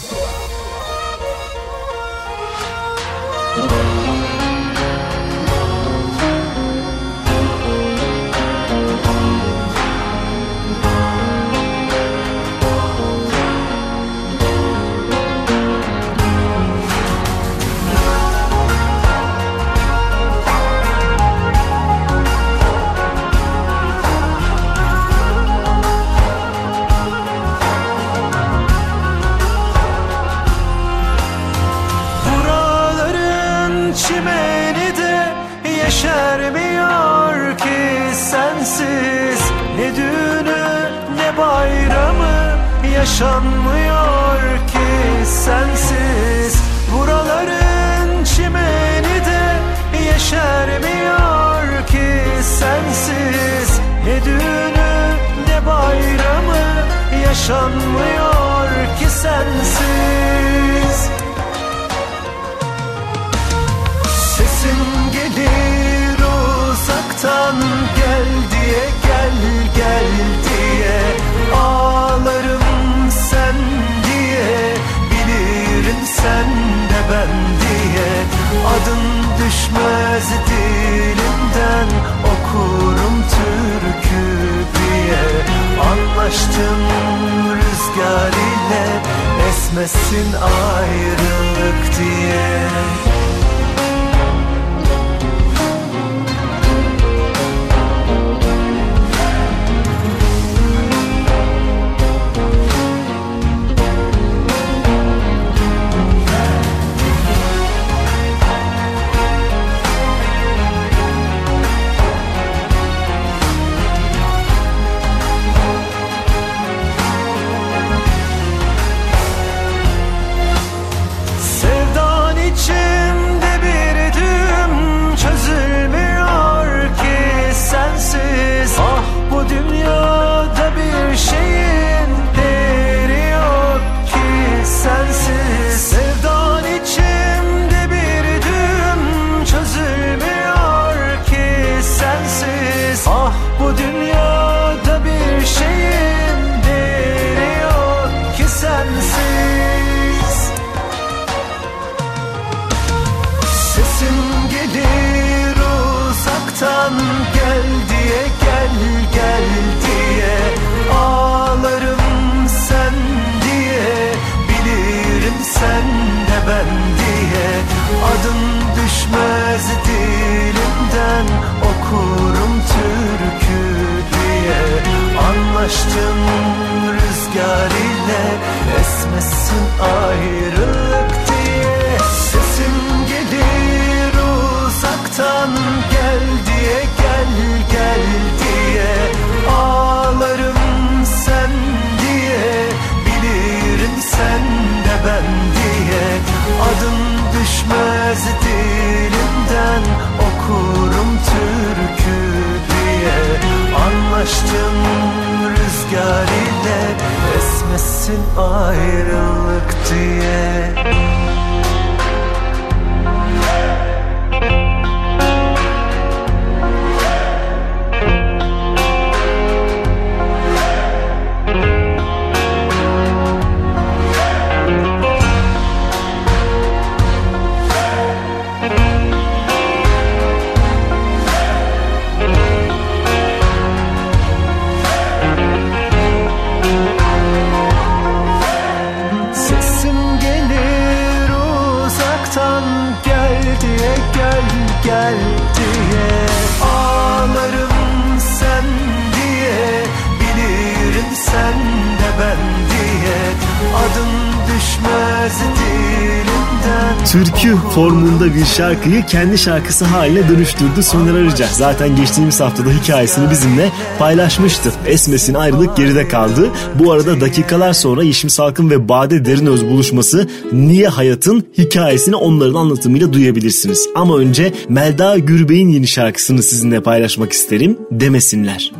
Şarkıyı 258.51 259.05
kendi 259.05 259.37
şarkısı 259.37 259.85
haline 259.85 260.29
dönüştürdü 260.29 260.83
Soner 260.83 261.13
Arıca. 261.13 261.47
Zaten 261.51 261.95
geçtiğimiz 261.95 262.39
haftada 262.39 262.69
hikayesini 262.69 263.31
bizimle 263.31 263.71
paylaşmıştı. 263.99 264.71
Esmes'in 264.87 265.33
ayrılık 265.33 265.77
geride 265.77 266.07
kaldı. 266.07 266.49
Bu 266.79 266.91
arada 266.91 267.21
dakikalar 267.21 267.73
sonra 267.73 268.03
Yeşim 268.03 268.29
Salkın 268.29 268.69
ve 268.69 268.89
Bade 268.89 269.25
Derinöz 269.25 269.65
buluşması 269.65 270.27
Niye 270.51 270.87
Hayat'ın 270.87 271.43
hikayesini 271.57 272.15
onların 272.15 272.55
anlatımıyla 272.55 273.13
duyabilirsiniz. 273.13 273.89
Ama 273.95 274.17
önce 274.17 274.53
Melda 274.69 275.17
Gürbey'in 275.17 275.69
yeni 275.69 275.87
şarkısını 275.87 276.43
sizinle 276.43 276.81
paylaşmak 276.83 277.31
isterim. 277.31 277.77
Demesinler. 277.91 278.71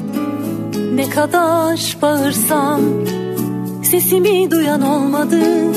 Ne 0.96 1.10
kadar 1.10 1.98
bağırsam 2.02 2.82
sesimi 3.84 4.52
duyan 4.52 4.82
olmadı. 4.82 5.71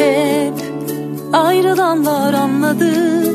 Hep 0.00 0.54
ayrılanlar 1.32 2.34
anladı. 2.34 3.29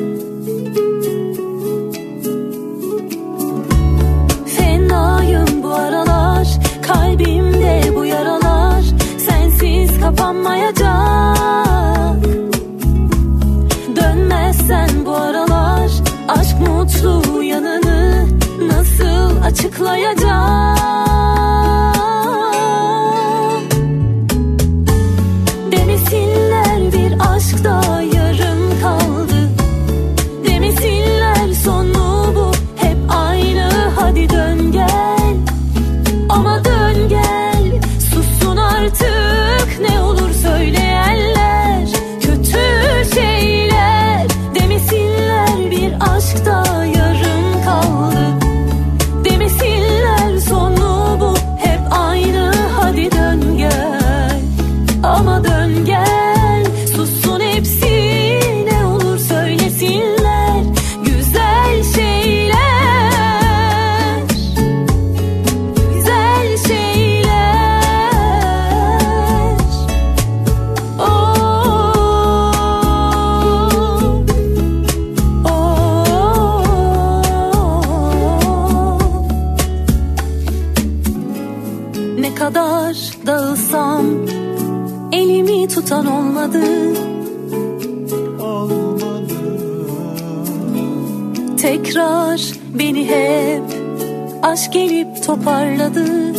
Aşk 94.65 94.73
gelip 94.73 95.23
toparladı. 95.25 96.33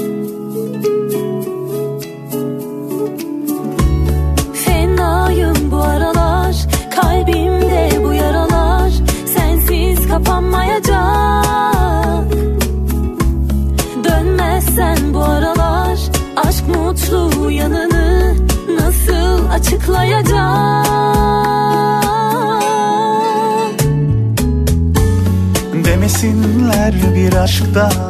Fenayım 4.54 5.70
bu 5.70 5.76
aralar 5.76 6.56
kalbimde 6.96 7.90
bu 8.04 8.12
yaralar 8.12 8.92
sensiz 9.26 10.08
kapanmayacak. 10.08 10.96
Dönmezsen 14.04 15.14
bu 15.14 15.22
aralar 15.24 15.98
aşk 16.36 16.68
mutlu 16.68 17.50
yanını 17.50 18.34
nasıl 18.80 19.50
açıklayacağım? 19.50 20.86
Demesinler 25.84 26.94
bir 27.14 27.32
aşkta 27.32 28.05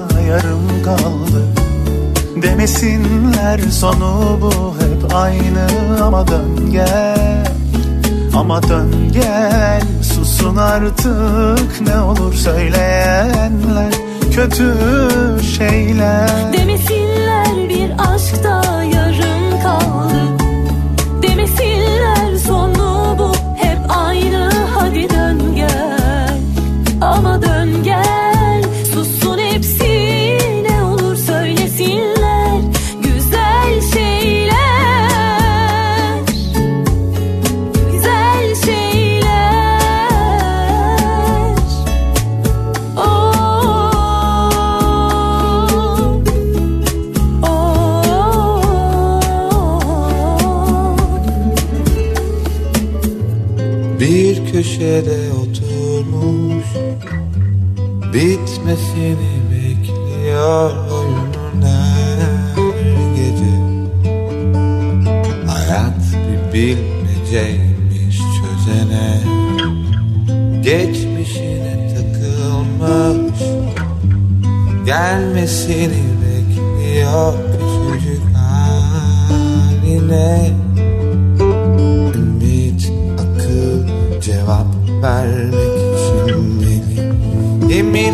sonu 3.76 4.38
bu 4.40 4.74
hep 4.80 5.14
aynı. 5.14 5.66
Ama 6.02 6.28
dön 6.28 6.70
gel 6.70 7.46
Ama 8.34 8.62
dön 8.62 9.12
gel. 9.12 9.82
Susun 10.02 10.56
artık 10.56 11.80
ne 11.80 12.00
olur 12.00 12.34
söyleyenler. 12.34 13.92
Kötü 14.34 14.74
şeyler. 15.56 16.52
Demesinler 16.52 17.68
bir 17.68 17.90
aşk 17.98 18.44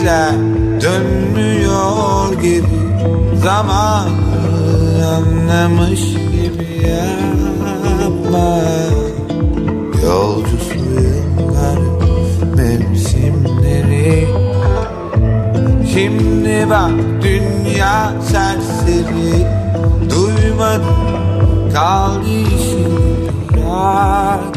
Gemiler 0.03 0.35
dönmüyor 0.81 2.43
geri 2.43 2.65
Zamanı 3.43 4.11
anlamış 5.07 6.01
gibi 6.01 6.89
yapma. 6.89 8.61
Yolcusu 10.05 10.79
yıllar 10.79 11.79
mevsimleri. 12.57 14.29
Şimdi 15.93 16.71
bak 16.71 16.93
dünya 17.23 18.13
serseri. 18.23 19.47
Duymadım 20.11 21.73
kaldı 21.75 22.29
işini 22.29 23.13
Yak 23.61 24.55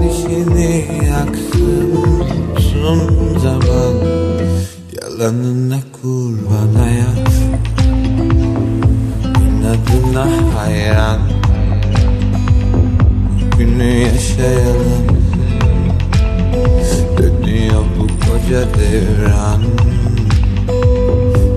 dişini 0.00 0.86
yaksın 1.04 1.94
son 2.72 2.98
zaman 3.38 4.31
Yalanına 5.22 5.78
kurban 5.92 6.74
hayat 6.74 7.30
İnadına 9.40 10.26
hayran. 10.56 11.20
Günü 13.58 13.84
yaşayalım. 13.84 15.06
Dönüyor 17.18 17.84
bu 17.98 18.06
koca 18.06 18.60
devran. 18.74 19.62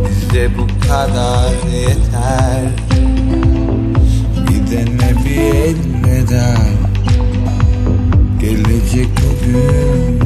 Bize 0.09 0.49
bu 0.57 0.87
kadar 0.87 1.51
yeter. 1.73 2.61
Gidene 4.47 5.25
bir 5.25 5.41
elveda 5.41 6.55
Gelecek 8.41 9.07
o 9.07 9.45
günlerin 9.45 10.24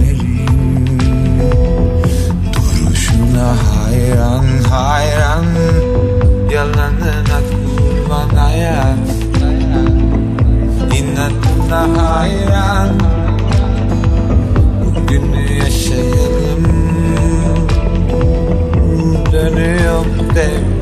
hayran 4.00 4.64
hayran. 4.70 5.46
Yalanına 6.52 7.40
kurban 7.50 8.36
hayat 8.36 9.10
İnadına 10.98 12.04
hayran. 12.04 12.90
Bugünü 14.86 15.54
yaşayalım. 15.54 16.66
Dönüyor 19.32 20.06
devran 20.36 20.79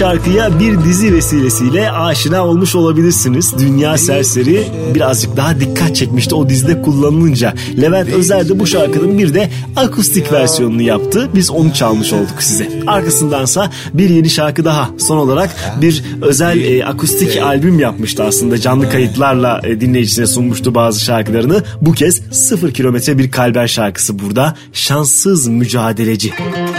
şarkıya 0.00 0.60
bir 0.60 0.84
dizi 0.84 1.14
vesilesiyle 1.14 1.90
aşina 1.90 2.46
olmuş 2.46 2.74
olabilirsiniz. 2.74 3.54
Dünya 3.58 3.98
Serseri 3.98 4.68
birazcık 4.94 5.36
daha 5.36 5.60
dikkat 5.60 5.96
çekmişti 5.96 6.34
o 6.34 6.48
dizide 6.48 6.82
kullanılınca. 6.82 7.54
Levent 7.80 8.08
Özer 8.08 8.48
de 8.48 8.58
bu 8.58 8.66
şarkının 8.66 9.18
bir 9.18 9.34
de 9.34 9.50
akustik 9.76 10.32
versiyonunu 10.32 10.82
yaptı. 10.82 11.28
Biz 11.34 11.50
onu 11.50 11.74
çalmış 11.74 12.12
olduk 12.12 12.42
size. 12.42 12.68
Arkasındansa 12.86 13.70
bir 13.94 14.10
yeni 14.10 14.30
şarkı 14.30 14.64
daha. 14.64 14.90
Son 14.98 15.16
olarak 15.16 15.56
bir 15.80 16.04
özel 16.22 16.64
e, 16.64 16.84
akustik 16.84 17.36
albüm 17.36 17.78
yapmıştı 17.78 18.24
aslında. 18.24 18.58
Canlı 18.58 18.90
kayıtlarla 18.90 19.60
e, 19.64 19.80
dinleyicisine 19.80 20.26
sunmuştu 20.26 20.74
bazı 20.74 21.00
şarkılarını. 21.00 21.62
Bu 21.80 21.92
kez 21.92 22.20
sıfır 22.30 22.74
kilometre 22.74 23.18
bir 23.18 23.30
kalber 23.30 23.66
şarkısı 23.66 24.18
burada. 24.18 24.56
Şanssız 24.72 25.48
mücadeleci. 25.48 26.30
Kimlerdi 26.30 26.69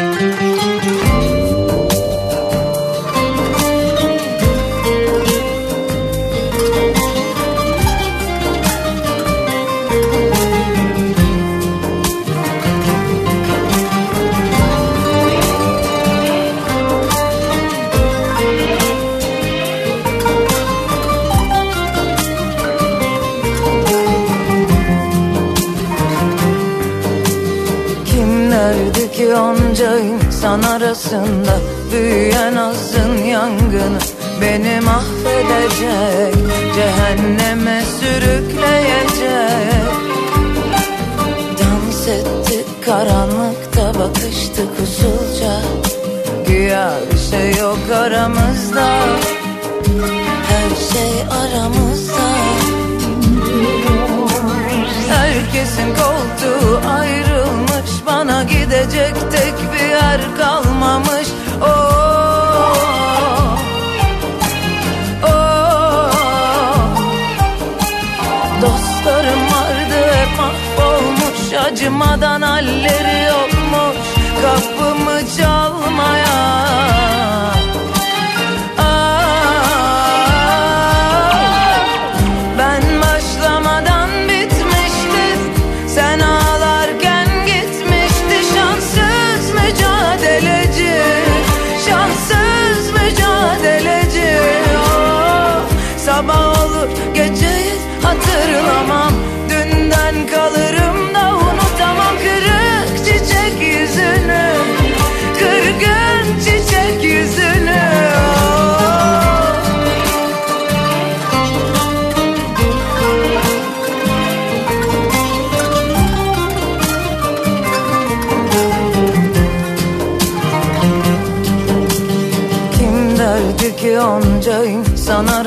Herkesin 55.61 55.95
koltuğu 55.95 56.89
ayrılmış. 56.89 58.05
Bana 58.05 58.43
gidecek 58.43 59.15
tek 59.31 59.53
bir 59.73 59.89
yer 59.89 60.21
kalmamış. 60.37 61.27
Oh, 61.61 62.77
oh. 65.23 66.11
Dostlarım 68.61 69.39
vardı 69.39 70.01
mahvolmuş. 70.37 71.53
Acımadan 71.65 72.41
halleri 72.41 73.10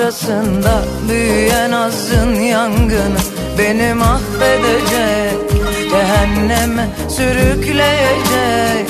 arasında 0.04 0.84
Büyüyen 1.08 1.72
azın 1.72 2.34
yangını 2.34 3.20
Beni 3.58 3.94
mahvedecek 3.94 5.50
Cehenneme 5.90 6.88
sürükleyecek. 7.08 8.88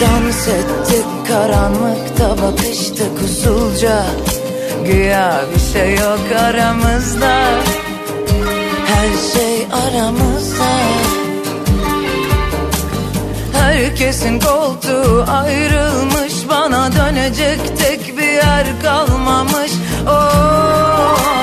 Dans 0.00 0.48
ettik 0.48 1.06
karanlıkta 1.28 2.42
bakıştık 2.42 3.22
usulca 3.24 4.04
Güya 4.86 5.40
bir 5.54 5.72
şey 5.72 5.94
yok 5.94 6.20
aramızda. 6.44 7.36
Her 8.86 9.08
şey 9.32 9.66
aramızda. 9.72 10.64
Herkesin 13.52 14.40
koltuğu 14.40 15.24
ayrılmış 15.28 16.48
Bana 16.48 16.92
dönecek 16.92 17.79
yer 18.40 18.80
kalmamış 18.82 19.72
oh. 20.08 21.39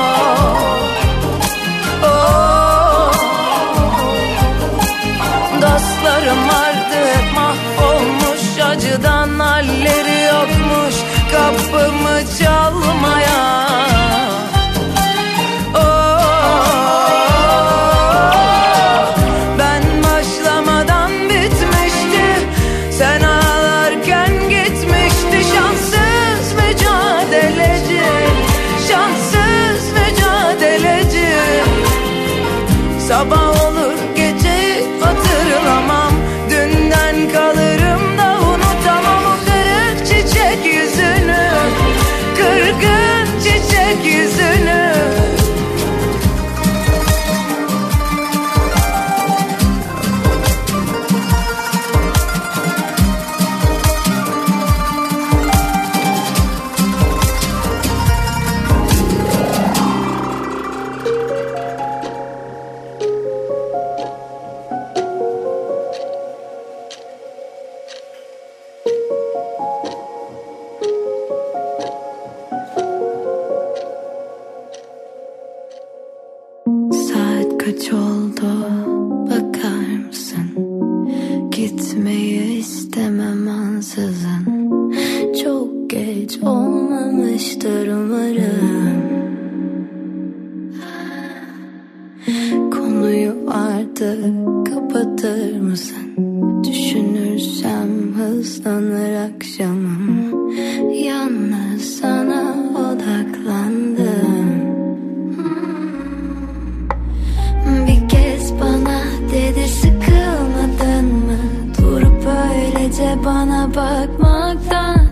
Bana 113.37 113.67
bakmaktan 113.67 115.07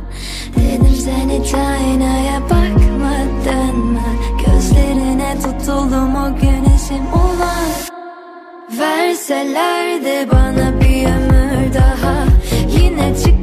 Dedim 0.56 0.96
sen 1.06 1.30
hiç 1.30 1.54
aynaya 1.54 2.42
bakmadın 2.42 3.78
mı? 3.78 4.02
Gözlerine 4.46 5.36
tutuldum 5.44 6.16
o 6.16 6.36
güneşim 6.36 7.06
ulan. 7.14 7.70
Verselerdi 8.80 10.32
bana 10.32 10.82
bir 10.82 11.06
ömür 11.06 11.74
daha. 11.74 12.26
Yine 12.80 13.16
çıkardım 13.16 13.35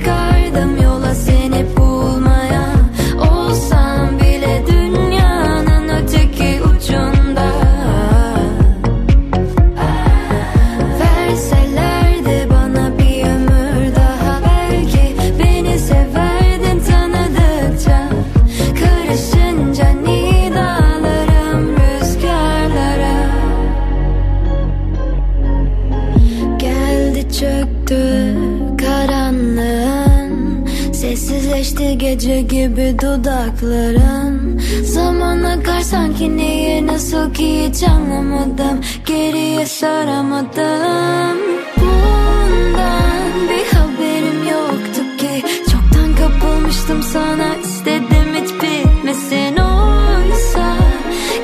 gece 32.23 32.41
gibi 32.41 32.97
dudakların. 33.03 34.61
Zaman 34.85 35.43
akar 35.43 35.81
sanki 35.81 36.37
nehir 36.37 36.87
nasıl 36.87 37.35
ki 37.35 37.69
hiç 37.69 37.83
anlamadım. 37.83 38.81
Geriye 39.07 39.67
saramadım. 39.67 41.39
Bundan 41.77 43.49
bir 43.49 43.77
haberim 43.77 44.49
yoktu 44.51 45.03
ki. 45.19 45.45
Çoktan 45.73 46.15
kapılmıştım 46.17 47.03
sana 47.03 47.55
istedim 47.65 48.29
hiç 48.35 48.51
bitmesin. 48.55 49.57
Oysa 49.57 50.77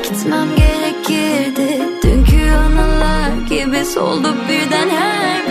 Gitmem 0.02 0.48
gerekirdi. 0.56 1.82
Dünkü 2.02 2.50
anılar 2.50 3.46
gibi 3.48 3.84
soldu 3.84 4.34
birden 4.48 4.88
her 4.88 5.47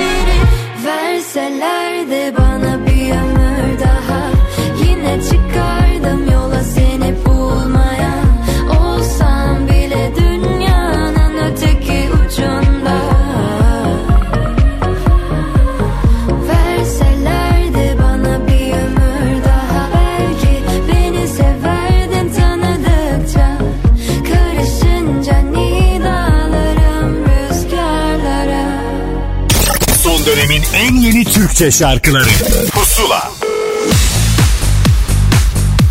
yeni 31.08 31.24
Türkçe 31.24 31.72
şarkıları 31.72 32.30
Pusula 32.72 33.32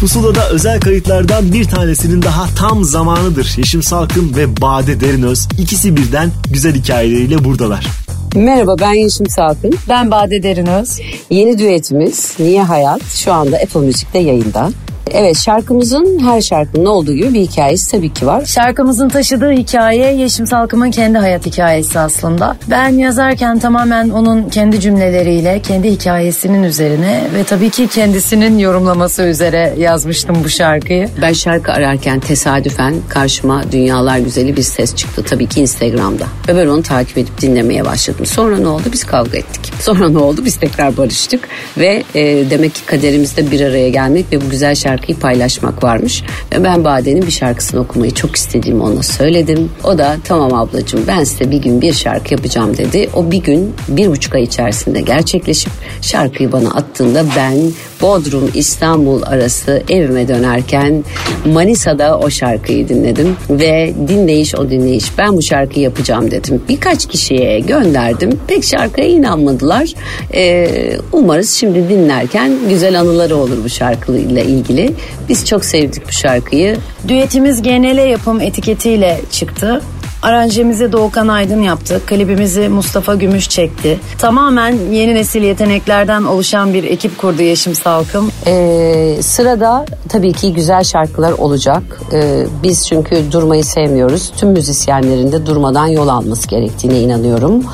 Pusula'da 0.01 0.49
özel 0.49 0.81
kayıtlardan 0.81 1.53
bir 1.53 1.65
tanesinin 1.65 2.23
daha 2.23 2.55
tam 2.55 2.85
zamanıdır. 2.85 3.55
Yeşim 3.57 3.83
Salkın 3.83 4.37
ve 4.37 4.61
Bade 4.61 5.01
Derinöz 5.01 5.49
ikisi 5.59 5.97
birden 5.97 6.31
güzel 6.51 6.75
hikayeleriyle 6.75 7.45
buradalar. 7.45 7.87
Merhaba 8.35 8.77
ben 8.81 8.93
Yeşim 8.93 9.27
Salkın. 9.29 9.75
Ben 9.89 10.11
Bade 10.11 10.43
Derinöz. 10.43 11.01
Yeni 11.31 11.59
düetimiz 11.59 12.35
Niye 12.39 12.63
Hayat 12.63 13.03
şu 13.15 13.33
anda 13.33 13.57
Apple 13.57 13.81
Müzik'te 13.81 14.19
yayında. 14.19 14.71
Evet 15.11 15.39
şarkımızın 15.39 16.19
her 16.19 16.41
şarkının 16.41 16.87
olduğu 16.87 17.13
gibi 17.13 17.35
bir 17.35 17.41
hikayesi 17.41 17.91
tabii 17.91 18.13
ki 18.13 18.27
var. 18.27 18.45
Şarkımızın 18.45 19.09
taşıdığı 19.09 19.51
hikaye 19.51 20.13
Yeşim 20.13 20.47
Salkım'ın 20.47 20.91
kendi 20.91 21.19
hayat 21.19 21.47
hikayesi 21.47 21.99
aslında. 21.99 22.57
Ben 22.71 22.89
yazarken 22.89 23.59
tamamen 23.59 24.11
onun 24.11 24.49
kendi 24.49 24.81
cümleleriyle, 24.81 25.61
kendi 25.61 25.91
hikayesinin 25.91 26.63
üzerine 26.63 27.25
ve 27.35 27.45
tabii 27.45 27.71
ki 27.71 27.89
kendisinin 27.89 28.59
yorumlaması 28.59 29.23
üzere 29.23 29.75
yazmıştım 29.79 30.37
bu 30.45 30.49
şarkıyı. 30.49 31.09
Ben 31.23 31.33
şarkı 31.33 31.73
ararken 31.73 32.21
tesadüfen 32.21 32.95
karşıma 33.09 33.73
Dünyalar 33.73 34.19
Güzeli 34.19 34.57
bir 34.57 34.63
ses 34.63 34.95
çıktı 34.95 35.23
tabii 35.23 35.47
ki 35.47 35.61
Instagram'da. 35.61 36.25
Ve 36.49 36.57
ben 36.57 36.67
onu 36.67 36.83
takip 36.83 37.19
edip 37.19 37.41
dinlemeye 37.41 37.85
başladım. 37.85 38.27
Sonra 38.27 38.59
ne 38.59 38.69
oldu? 38.69 38.85
Biz 38.93 39.05
kavga 39.05 39.39
ettik. 39.39 39.73
Sonra 39.81 40.09
ne 40.09 40.19
oldu? 40.19 40.41
Biz 40.45 40.57
tekrar 40.57 40.97
barıştık 40.97 41.49
ve 41.79 42.03
e, 42.15 42.51
demek 42.51 42.75
ki 42.75 42.87
kaderimizde 42.87 43.51
bir 43.51 43.61
araya 43.61 43.89
gelmek 43.89 44.33
ve 44.33 44.41
bu 44.41 44.51
güzel 44.51 44.75
şarkı 44.75 44.96
şarkıyı 44.97 45.19
paylaşmak 45.19 45.85
varmış. 45.85 46.23
Ve 46.53 46.65
ben 46.65 46.85
Bade'nin 46.85 47.23
bir 47.23 47.31
şarkısını 47.31 47.81
okumayı 47.81 48.15
çok 48.15 48.37
istediğimi 48.37 48.83
ona 48.83 49.03
söyledim. 49.03 49.71
O 49.85 49.99
da 49.99 50.17
tamam 50.25 50.55
ablacığım 50.55 51.05
ben 51.09 51.25
size 51.25 51.51
bir 51.51 51.63
gün 51.63 51.81
bir 51.81 51.93
şarkı 51.93 52.35
yapacağım 52.35 52.77
dedi. 52.77 53.09
O 53.15 53.31
bir 53.31 53.43
gün 53.43 53.75
bir 53.89 54.09
buçuk 54.09 54.35
ay 54.35 54.43
içerisinde 54.43 55.01
gerçekleşip 55.01 55.73
şarkıyı 56.03 56.53
bana 56.53 56.71
attığında 56.71 57.25
ben 57.37 57.59
Bodrum 58.03 58.51
İstanbul 58.55 59.23
arası 59.23 59.83
evime 59.89 60.29
dönerken 60.29 61.05
Manisa'da 61.45 62.19
o 62.19 62.31
şarkıyı 62.31 62.89
dinledim 62.89 63.37
ve 63.51 63.95
dinleyiş 64.09 64.55
o 64.55 64.71
dinleyiş 64.71 65.19
ben 65.19 65.37
bu 65.37 65.43
şarkıyı 65.43 65.85
yapacağım 65.85 66.31
dedim. 66.31 66.63
Birkaç 66.69 67.07
kişiye 67.07 67.61
gönderdim. 67.61 68.41
Pek 68.47 68.65
şarkıya 68.65 69.07
inanmadılar. 69.07 69.93
Ee, 70.35 70.99
umarız 71.13 71.51
şimdi 71.51 71.89
dinlerken 71.89 72.53
güzel 72.69 73.01
anıları 73.01 73.37
olur 73.37 73.65
bu 73.65 73.69
şarkıyla 73.69 74.43
ilgili. 74.43 74.86
Biz 75.29 75.47
çok 75.47 75.65
sevdik 75.65 76.09
bu 76.09 76.13
şarkıyı. 76.13 76.77
Düetimiz 77.09 77.63
genele 77.63 78.03
yapım 78.03 78.41
etiketiyle 78.41 79.21
çıktı. 79.31 79.83
Aranjemizi 80.23 80.93
Doğukan 80.93 81.29
Aydın 81.29 81.63
yaptı. 81.63 82.01
Klibimizi 82.07 82.69
Mustafa 82.69 83.15
Gümüş 83.15 83.49
çekti. 83.49 84.01
Tamamen 84.19 84.79
yeni 84.93 85.15
nesil 85.15 85.43
yeteneklerden 85.43 86.25
oluşan 86.25 86.75
bir 86.75 86.85
ekip 86.85 87.19
kurdu 87.19 87.43
Yeşim 87.43 87.75
Salkım. 87.75 88.31
Ee, 88.47 89.17
sırada 89.21 89.87
tabii 90.09 90.33
ki 90.33 90.53
güzel 90.55 90.85
şarkılar 90.85 91.33
olacak. 91.33 91.83
Ee, 92.13 92.47
biz 92.63 92.89
çünkü 92.89 93.33
durmayı 93.33 93.65
sevmiyoruz. 93.65 94.33
Tüm 94.37 94.49
müzisyenlerin 94.49 95.33
de 95.33 95.47
durmadan 95.47 95.87
yol 95.87 96.09
alması 96.09 96.49
gerektiğine 96.49 97.01
inanıyorum. 97.01 97.65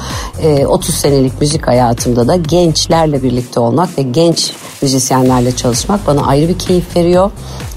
Ee, 0.42 0.66
30 0.66 0.94
senelik 0.94 1.40
müzik 1.40 1.66
hayatımda 1.66 2.28
da 2.28 2.36
gençlerle 2.36 3.22
birlikte 3.22 3.60
olmak 3.60 3.98
ve 3.98 4.02
genç 4.02 4.52
müzisyenlerle 4.82 5.56
çalışmak 5.56 6.06
bana 6.06 6.26
ayrı 6.26 6.48
bir 6.48 6.58
keyif 6.58 6.96
veriyor. 6.96 7.30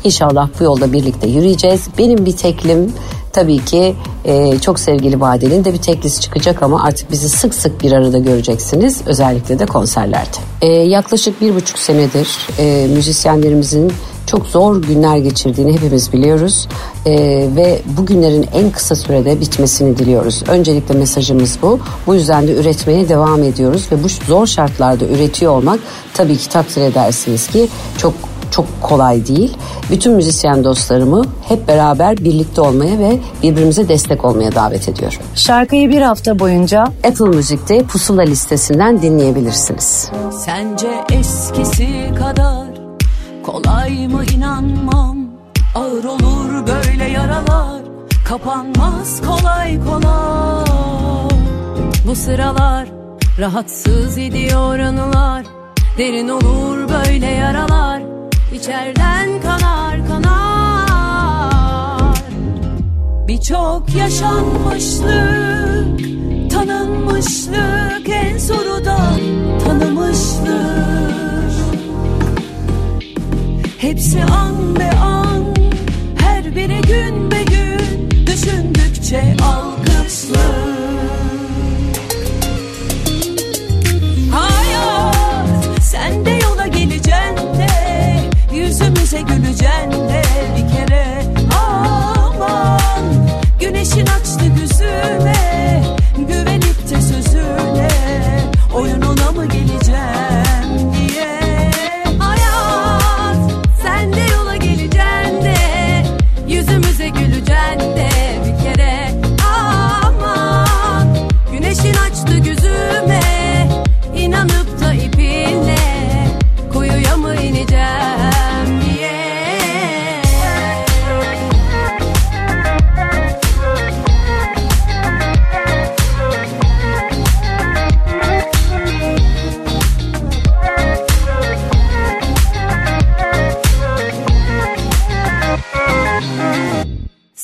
İnşallah 0.03 0.49
bu 0.60 0.64
yolda 0.64 0.94
birlikte 0.94 1.27
yürüyeceğiz. 1.27 1.88
Benim 1.98 2.26
bir 2.26 2.38
teklim 2.38 2.94
tabii 3.34 3.65
ki 3.65 3.95
e, 4.26 4.60
çok 4.60 4.80
sevgili 4.80 5.19
Badel'in 5.19 5.65
de 5.65 5.73
bir 5.73 5.77
teklisi 5.77 6.22
çıkacak 6.22 6.64
ama 6.64 6.84
artık 6.84 7.11
bizi 7.11 7.30
sık 7.30 7.53
sık 7.56 7.84
bir 7.84 7.91
arada 7.91 8.18
göreceksiniz. 8.18 9.02
Özellikle 9.06 9.60
de 9.60 9.65
konserlerde. 9.65 10.38
E, 10.61 10.68
yaklaşık 10.68 11.41
bir 11.41 11.56
buçuk 11.56 11.80
senedir 11.80 12.27
e, 12.60 12.88
müzisyenlerimizin 12.88 13.94
çok 14.26 14.48
zor 14.48 14.82
günler 14.82 15.18
geçirdiğini 15.18 15.74
hepimiz 15.74 16.14
biliyoruz 16.14 16.68
E, 17.06 17.14
ve 17.56 17.82
bu 17.98 18.06
günlerin 18.06 18.46
en 18.54 18.72
kısa 18.72 18.96
sürede 18.96 19.42
bitmesini 19.42 19.98
diliyoruz. 19.98 20.44
Öncelikle 20.48 20.96
mesajımız 20.96 21.58
bu. 21.62 21.80
Bu 22.08 22.16
yüzden 22.16 22.48
de 22.48 22.56
üretmeye 22.56 23.10
devam 23.10 23.44
ediyoruz 23.44 23.88
ve 23.92 24.04
bu 24.04 24.08
zor 24.28 24.48
şartlarda 24.48 25.06
üretiyor 25.06 25.52
olmak 25.58 25.80
tabii 26.14 26.38
ki 26.38 26.50
takdir 26.50 26.82
edersiniz 26.82 27.48
ki 27.48 27.68
çok 27.98 28.14
çok 28.52 28.66
kolay 28.82 29.28
değil. 29.28 29.58
Bütün 29.92 30.14
müzisyen 30.14 30.64
dostlarımı 30.64 31.26
hep 31.48 31.68
beraber 31.68 32.18
birlikte 32.18 32.62
olmaya 32.62 33.00
ve 33.00 33.20
birbirimize 33.44 33.90
destek 33.90 34.26
olmaya 34.26 34.56
davet 34.56 34.90
ediyorum. 34.90 35.18
Şarkıyı 35.36 35.90
bir 35.90 36.02
hafta 36.02 36.40
boyunca 36.40 36.84
Apple 36.84 37.26
Müzik'te 37.26 37.84
Pusula 37.84 38.22
listesinden 38.22 39.02
dinleyebilirsiniz. 39.02 40.12
Sence 40.46 40.88
eskisi 41.12 41.88
kadar 42.20 42.65
kolay 43.46 44.08
mı 44.08 44.24
inanmam? 44.36 45.18
Ağır 45.76 46.04
olur 46.04 46.68
böyle 46.68 47.04
yaralar. 47.04 47.82
Kapanmaz 48.28 49.22
kolay 49.22 49.80
kolay. 49.86 50.66
Bu 52.08 52.16
sıralar 52.16 52.88
rahatsız 53.40 54.18
ediyor 54.18 54.80
anılar. 54.80 55.46
Derin 55.98 56.30
olur 56.30 56.90
böyle 56.90 57.26
yaralar. 57.26 58.02
İçeriden 58.54 59.42
kanar 59.42 60.08
kanar. 60.08 60.36
Birçok 63.28 63.96
yaşanmışlık 63.96 65.06
Tanınmışlık 66.52 68.10
en 68.10 68.38
zoru 68.38 68.86
da 68.86 68.98
tanımışlık 69.66 71.15
Hepsi 73.86 74.20
an 74.20 74.74
be 74.74 74.90
an 74.98 75.53
Her 76.18 76.56
biri 76.56 76.82
gün 76.82 77.32
be 77.32 77.44
gün. 77.44 78.10
Düşündükçe 78.28 79.36
alkışlı. 79.44 80.45
Hayat 84.32 85.84
sen 85.84 86.26
de 86.26 86.30
yola 86.30 86.68
geleceksin 86.68 87.38
de 87.38 87.68
Yüzümüze 88.56 89.22
güleceksin 89.22 89.91
de 89.91 90.24
Bir 90.56 90.76
kere 90.76 91.35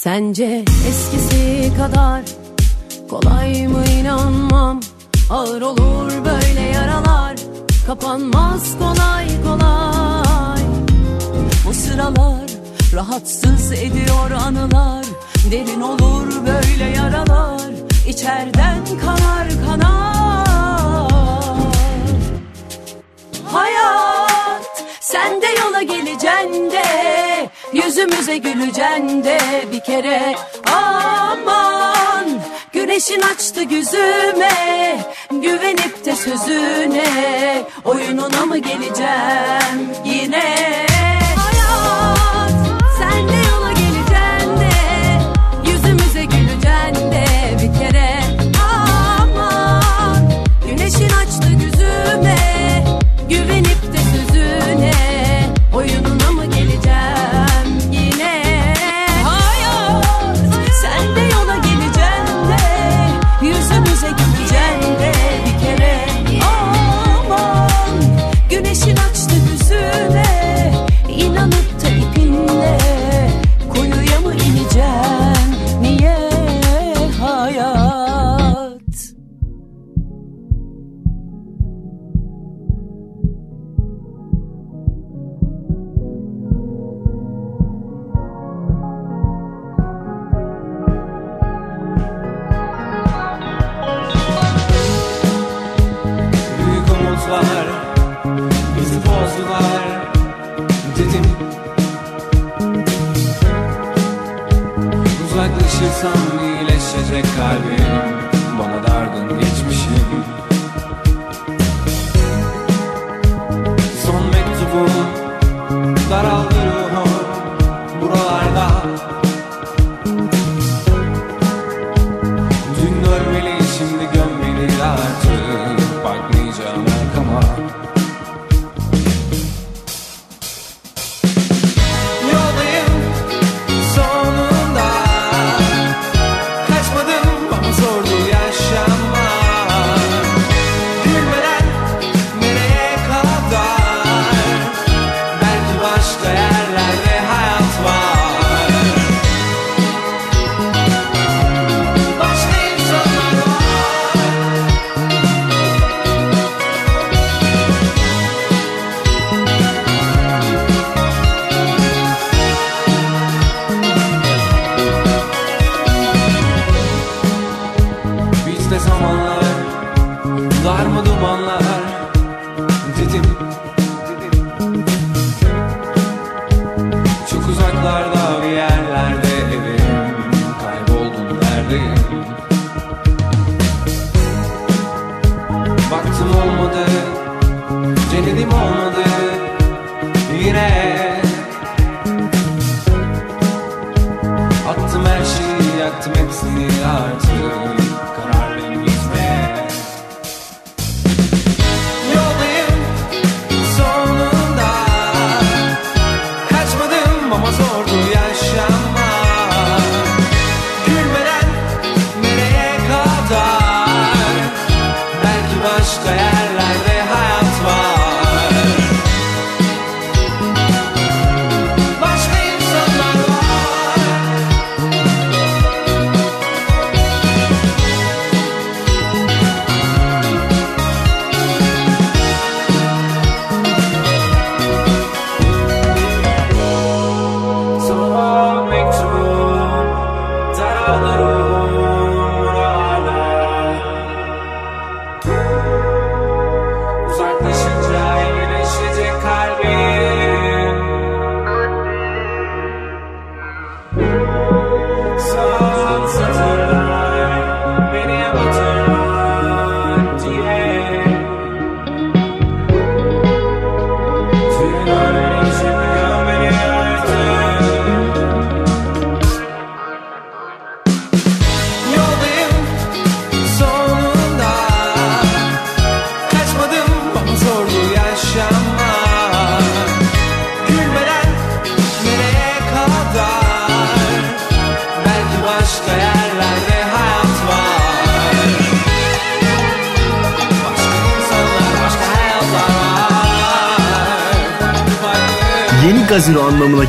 Sence 0.03 0.65
eskisi 0.89 1.71
kadar 1.77 2.21
kolay 3.09 3.67
mı 3.67 3.83
inanmam? 3.85 4.79
Ağır 5.29 5.61
olur 5.61 6.11
böyle 6.25 6.61
yaralar 6.61 7.35
Kapanmaz 7.87 8.79
kolay 8.79 9.27
kolay. 9.43 10.61
Bu 11.67 11.73
sıralar 11.73 12.49
rahatsız 12.93 13.71
ediyor 13.71 14.31
anılar 14.31 15.05
Derin 15.51 15.81
olur 15.81 16.27
böyle 16.45 16.83
yaralar 16.83 17.71
İçeriden 18.07 18.85
kanar 19.01 19.49
kanar. 19.65 21.07
Hayat 23.45 24.10
sen 25.11 25.41
de 25.41 25.47
yola 25.59 25.81
geleceksin 25.81 26.71
de 26.71 26.83
Yüzümüze 27.73 28.37
güleceksin 28.37 29.23
de 29.23 29.39
bir 29.71 29.79
kere. 29.79 30.35
Aman 30.67 32.41
Güneşin 32.73 33.21
açtı 33.21 33.61
yüzüme 33.61 34.97
Güvenip 35.31 36.05
de 36.05 36.15
sözüne 36.15 37.63
Oyununa 37.85 38.45
mı 38.45 38.57
geleceğim 38.57 39.89
yine 40.05 40.90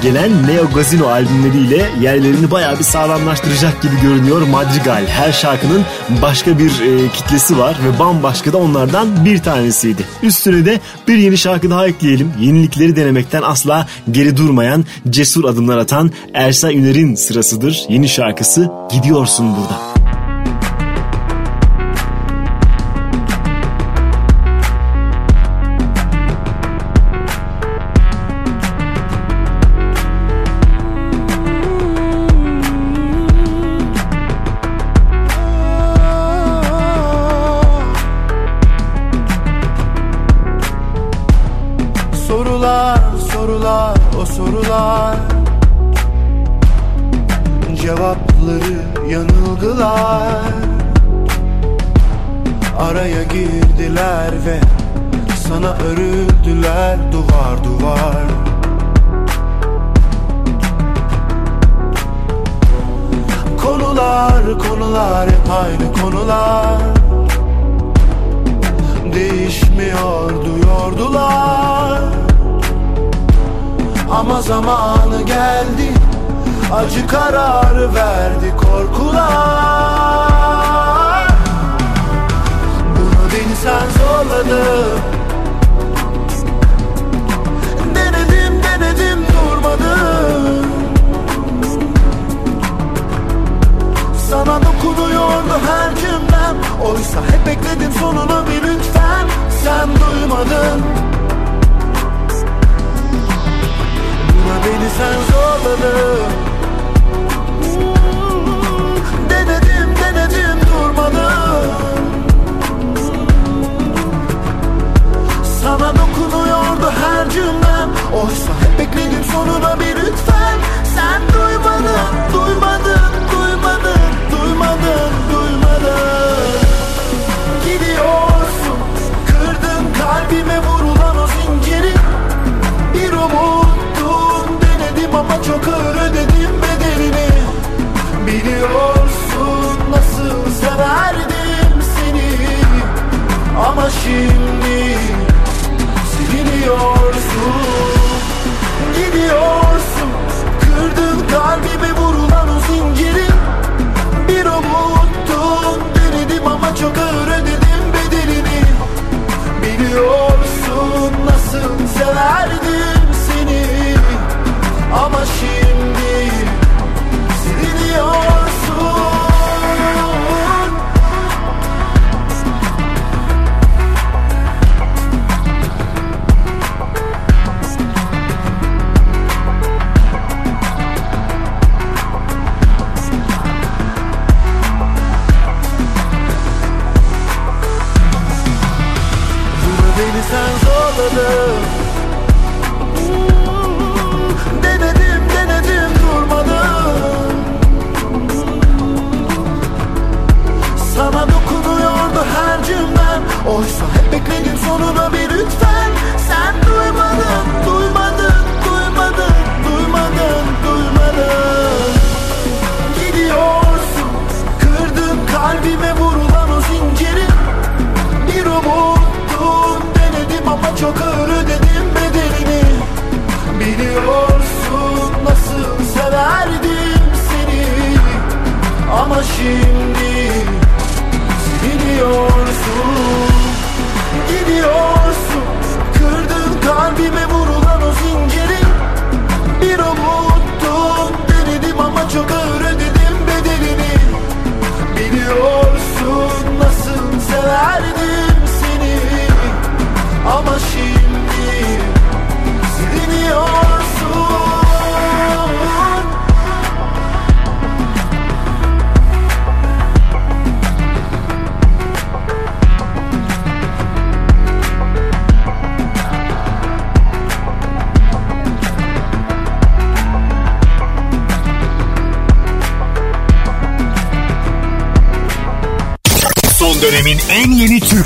gelen 0.02 0.46
Neo 0.46 0.70
Gazino 0.74 1.06
albümleriyle 1.06 1.90
yerlerini 2.00 2.50
bayağı 2.50 2.78
bir 2.78 2.84
sağlamlaştıracak 2.84 3.82
gibi 3.82 4.00
görünüyor 4.00 4.42
Madrigal. 4.42 5.06
Her 5.06 5.32
şarkının 5.32 5.82
başka 6.22 6.58
bir 6.58 6.70
e, 6.70 7.08
kitlesi 7.08 7.58
var 7.58 7.76
ve 7.84 7.98
bambaşka 7.98 8.52
da 8.52 8.58
onlardan 8.58 9.24
bir 9.24 9.38
tanesiydi. 9.38 10.04
Üstüne 10.22 10.66
de 10.66 10.80
bir 11.08 11.18
yeni 11.18 11.38
şarkı 11.38 11.70
daha 11.70 11.86
ekleyelim. 11.86 12.32
Yenilikleri 12.40 12.96
denemekten 12.96 13.42
asla 13.42 13.86
geri 14.10 14.36
durmayan, 14.36 14.84
cesur 15.10 15.44
adımlar 15.44 15.78
atan 15.78 16.10
Ersa 16.34 16.72
Üner'in 16.72 17.14
sırasıdır. 17.14 17.84
Yeni 17.88 18.08
şarkısı 18.08 18.70
Gidiyorsun 18.90 19.56
Burada. 19.56 19.91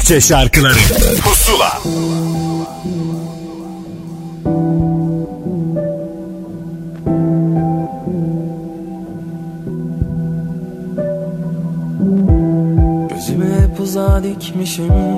Türkçe 0.06 0.28
şarkıları. 0.28 0.74
Pusula. 1.24 1.78
Gözümü 13.14 13.60
hep 13.60 13.80
uzağa 13.80 14.22
dikmişim 14.24 15.15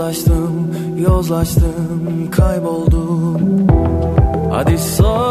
Yozlaştım, 0.00 0.74
yozlaştım, 0.98 2.30
kayboldum. 2.30 3.66
Hadi 4.52 4.78
sor, 4.78 5.29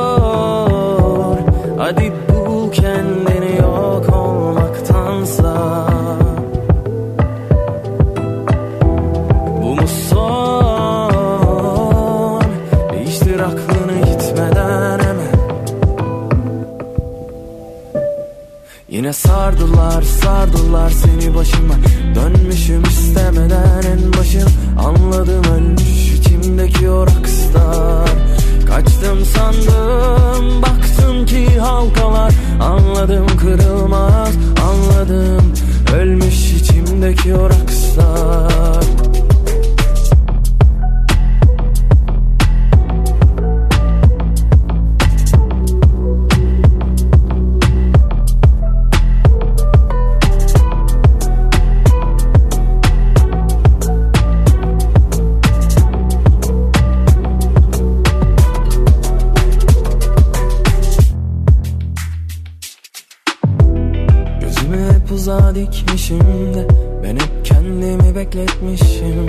Gözümü 65.19 65.37
hep 65.37 65.43
uzağa 65.43 65.55
dikmişim 65.55 66.53
de 66.53 66.67
Ben 67.03 67.15
hep 67.15 67.45
kendimi 67.45 68.15
bekletmişim. 68.15 69.27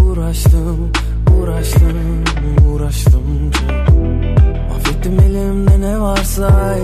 Uğraştım, 0.00 0.92
uğraştım, 1.36 2.24
uğraştım 2.68 3.50
çok. 3.50 3.96
Mahvettim 4.68 5.20
elimde 5.20 5.80
ne 5.80 6.00
varsa. 6.00 6.76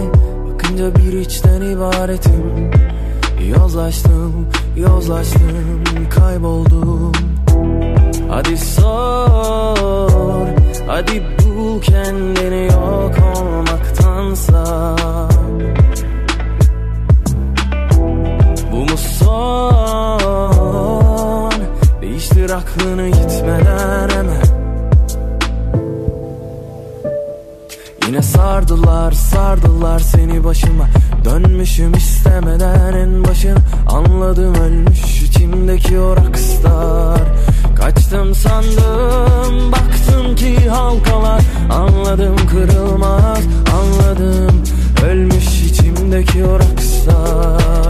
Bakınca 0.49 0.95
bir 0.95 1.13
içten 1.13 1.61
ibaretim. 1.61 2.71
Yozlaştım, 3.57 4.47
yozlaştım, 4.77 5.85
kayboldum. 6.11 7.13
Hadi 8.29 8.57
sor, 8.57 10.47
hadi 10.87 11.23
bul 11.39 11.81
kendini 11.81 12.67
yok 12.67 13.15
olmaktansa 13.37 14.97
son. 19.25 20.31
Değiştir 22.03 22.51
aklını 22.51 23.09
gitmeden 23.09 24.09
hemen. 24.09 24.43
Yine 28.07 28.23
sardılar 28.23 29.13
sardılar 29.13 29.99
seni 29.99 30.45
başıma. 30.45 30.87
Dönmüşüm 31.25 31.95
istemeden 31.95 32.93
en 32.93 33.25
başın. 33.25 33.59
Anladım 33.89 34.55
ölmüş 34.55 35.23
içimdeki 35.23 35.99
o 35.99 36.17
rockstar. 36.17 37.21
Kaçtım 37.77 38.35
sandım 38.35 39.73
baktım 39.73 40.35
ki 40.37 40.69
halkalar. 40.69 41.43
Anladım 41.71 42.37
kırılmaz 42.51 43.41
anladım. 43.75 44.63
Ölmüş 45.07 45.63
içimdeki 45.63 46.45
o 46.45 46.59
rockstar 46.59 47.90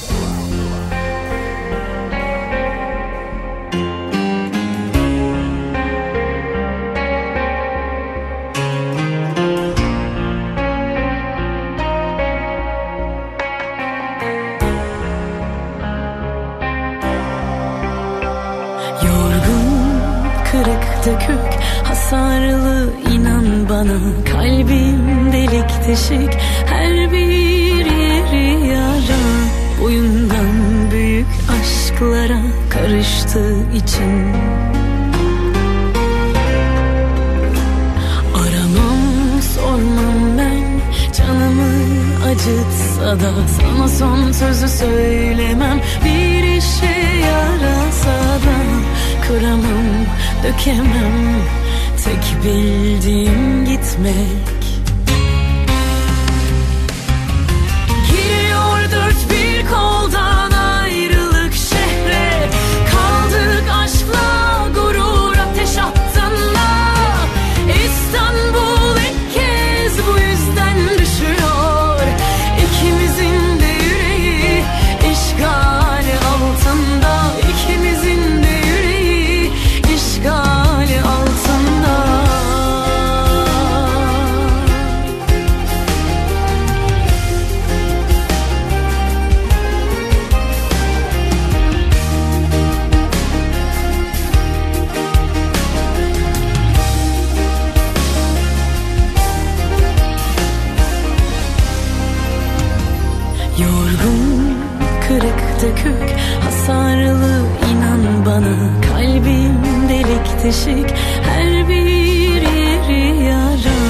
teşik 110.41 110.89
her 111.23 111.69
bir 111.69 111.85
yeri 111.85 113.23
yara. 113.23 113.81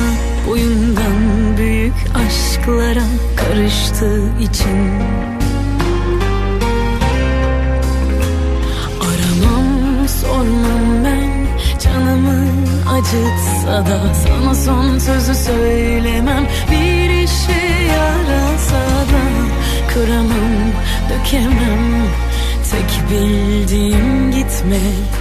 Boyundan 0.48 1.58
büyük 1.58 1.94
aşklara 2.16 3.04
karıştı 3.36 4.22
için. 4.40 4.92
Aramam 9.02 10.08
sormam 10.08 11.04
ben 11.06 11.48
canımı 11.80 12.46
acıtsa 12.90 13.86
da 13.86 14.14
Sana 14.14 14.56
son 14.56 14.98
sözü 14.98 15.36
söylemem. 15.36 16.48
Bir 16.72 17.10
işe 17.10 17.62
yarasa 17.94 18.82
da 19.12 19.24
Kıramam 19.94 20.72
dökemem. 21.10 22.08
Tek 22.72 23.10
bildiğim 23.12 24.32
gitmek 24.32 25.21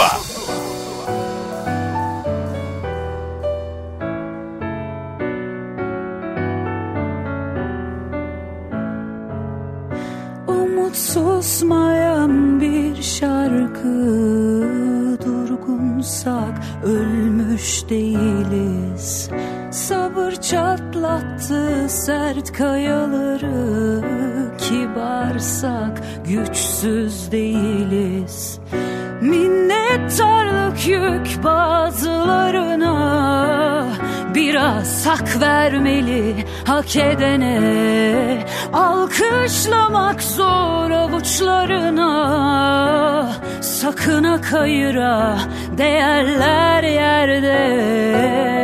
hak 36.95 38.45
Alkışlamak 38.73 40.23
zor 40.23 40.91
avuçlarına. 40.91 42.11
Sakına 43.61 44.41
kayıra 44.41 45.37
değerler 45.77 46.83
yerde. 46.83 48.60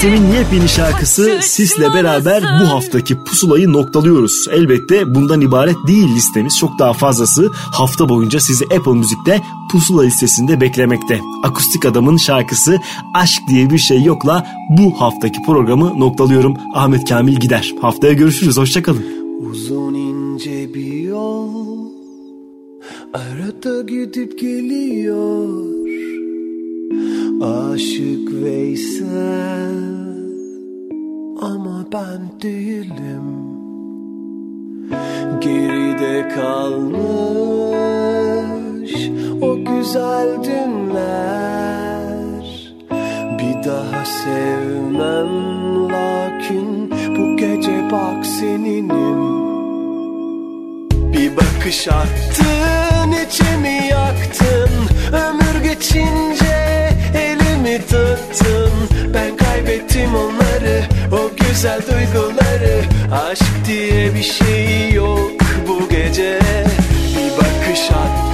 Ceylan 0.00 0.16
Ertem'in 0.16 0.32
yepyeni 0.38 0.68
şarkısı 0.68 1.38
Sis'le 1.42 1.94
beraber 1.94 2.42
bu 2.42 2.68
haftaki 2.68 3.24
pusulayı 3.24 3.72
noktalıyoruz. 3.72 4.46
Elbette 4.50 5.14
bundan 5.14 5.40
ibaret 5.40 5.76
değil 5.86 6.14
listemiz. 6.14 6.58
Çok 6.58 6.78
daha 6.78 6.92
fazlası 6.92 7.50
hafta 7.52 8.08
boyunca 8.08 8.40
sizi 8.40 8.64
Apple 8.64 8.92
Müzik'te 8.92 9.42
pusula 9.70 10.02
listesinde 10.02 10.60
beklemekte. 10.60 11.20
Akustik 11.42 11.86
Adam'ın 11.86 12.16
şarkısı 12.16 12.78
Aşk 13.14 13.42
diye 13.48 13.70
bir 13.70 13.78
şey 13.78 14.02
yokla 14.02 14.46
bu 14.70 15.00
haftaki 15.00 15.42
programı 15.46 16.00
noktalıyorum. 16.00 16.56
Ahmet 16.74 17.08
Kamil 17.08 17.36
gider. 17.36 17.72
Haftaya 17.80 18.12
görüşürüz. 18.12 18.56
Hoşçakalın. 18.56 19.04
Uzun 19.50 19.94
ince 19.94 20.74
bir 20.74 21.00
yol 21.00 21.94
Arada 23.14 23.82
gidip 23.82 24.40
geliyor 24.40 25.83
Aşık 27.44 28.32
Veysel. 28.44 29.74
Ama 31.40 31.84
ben 31.92 32.20
değilim. 32.42 33.44
Geride 35.40 36.28
kalmış 36.28 37.34
O 39.42 39.56
güzel 39.56 40.28
dünler 40.44 41.64
Bir 43.38 43.64
daha 43.64 44.04
sevmem 44.04 45.28
Lakin 45.92 46.90
bu 46.90 47.36
gece 47.36 47.88
bak 47.92 48.26
seninim. 48.26 49.44
Bir 51.12 51.36
bakış 51.36 51.88
attın 51.88 53.12
içimi 53.26 53.88
yaktın. 53.90 54.70
Ömür 55.12 55.64
geçince 55.64 56.43
güzel 61.64 61.82
duyguları 61.82 62.82
Aşk 63.12 63.66
diye 63.66 64.14
bir 64.14 64.22
şey 64.22 64.92
yok 64.92 65.30
bu 65.68 65.88
gece. 65.88 66.38
Bir 67.16 67.32
bakış 67.36 67.90
attın 67.90 68.33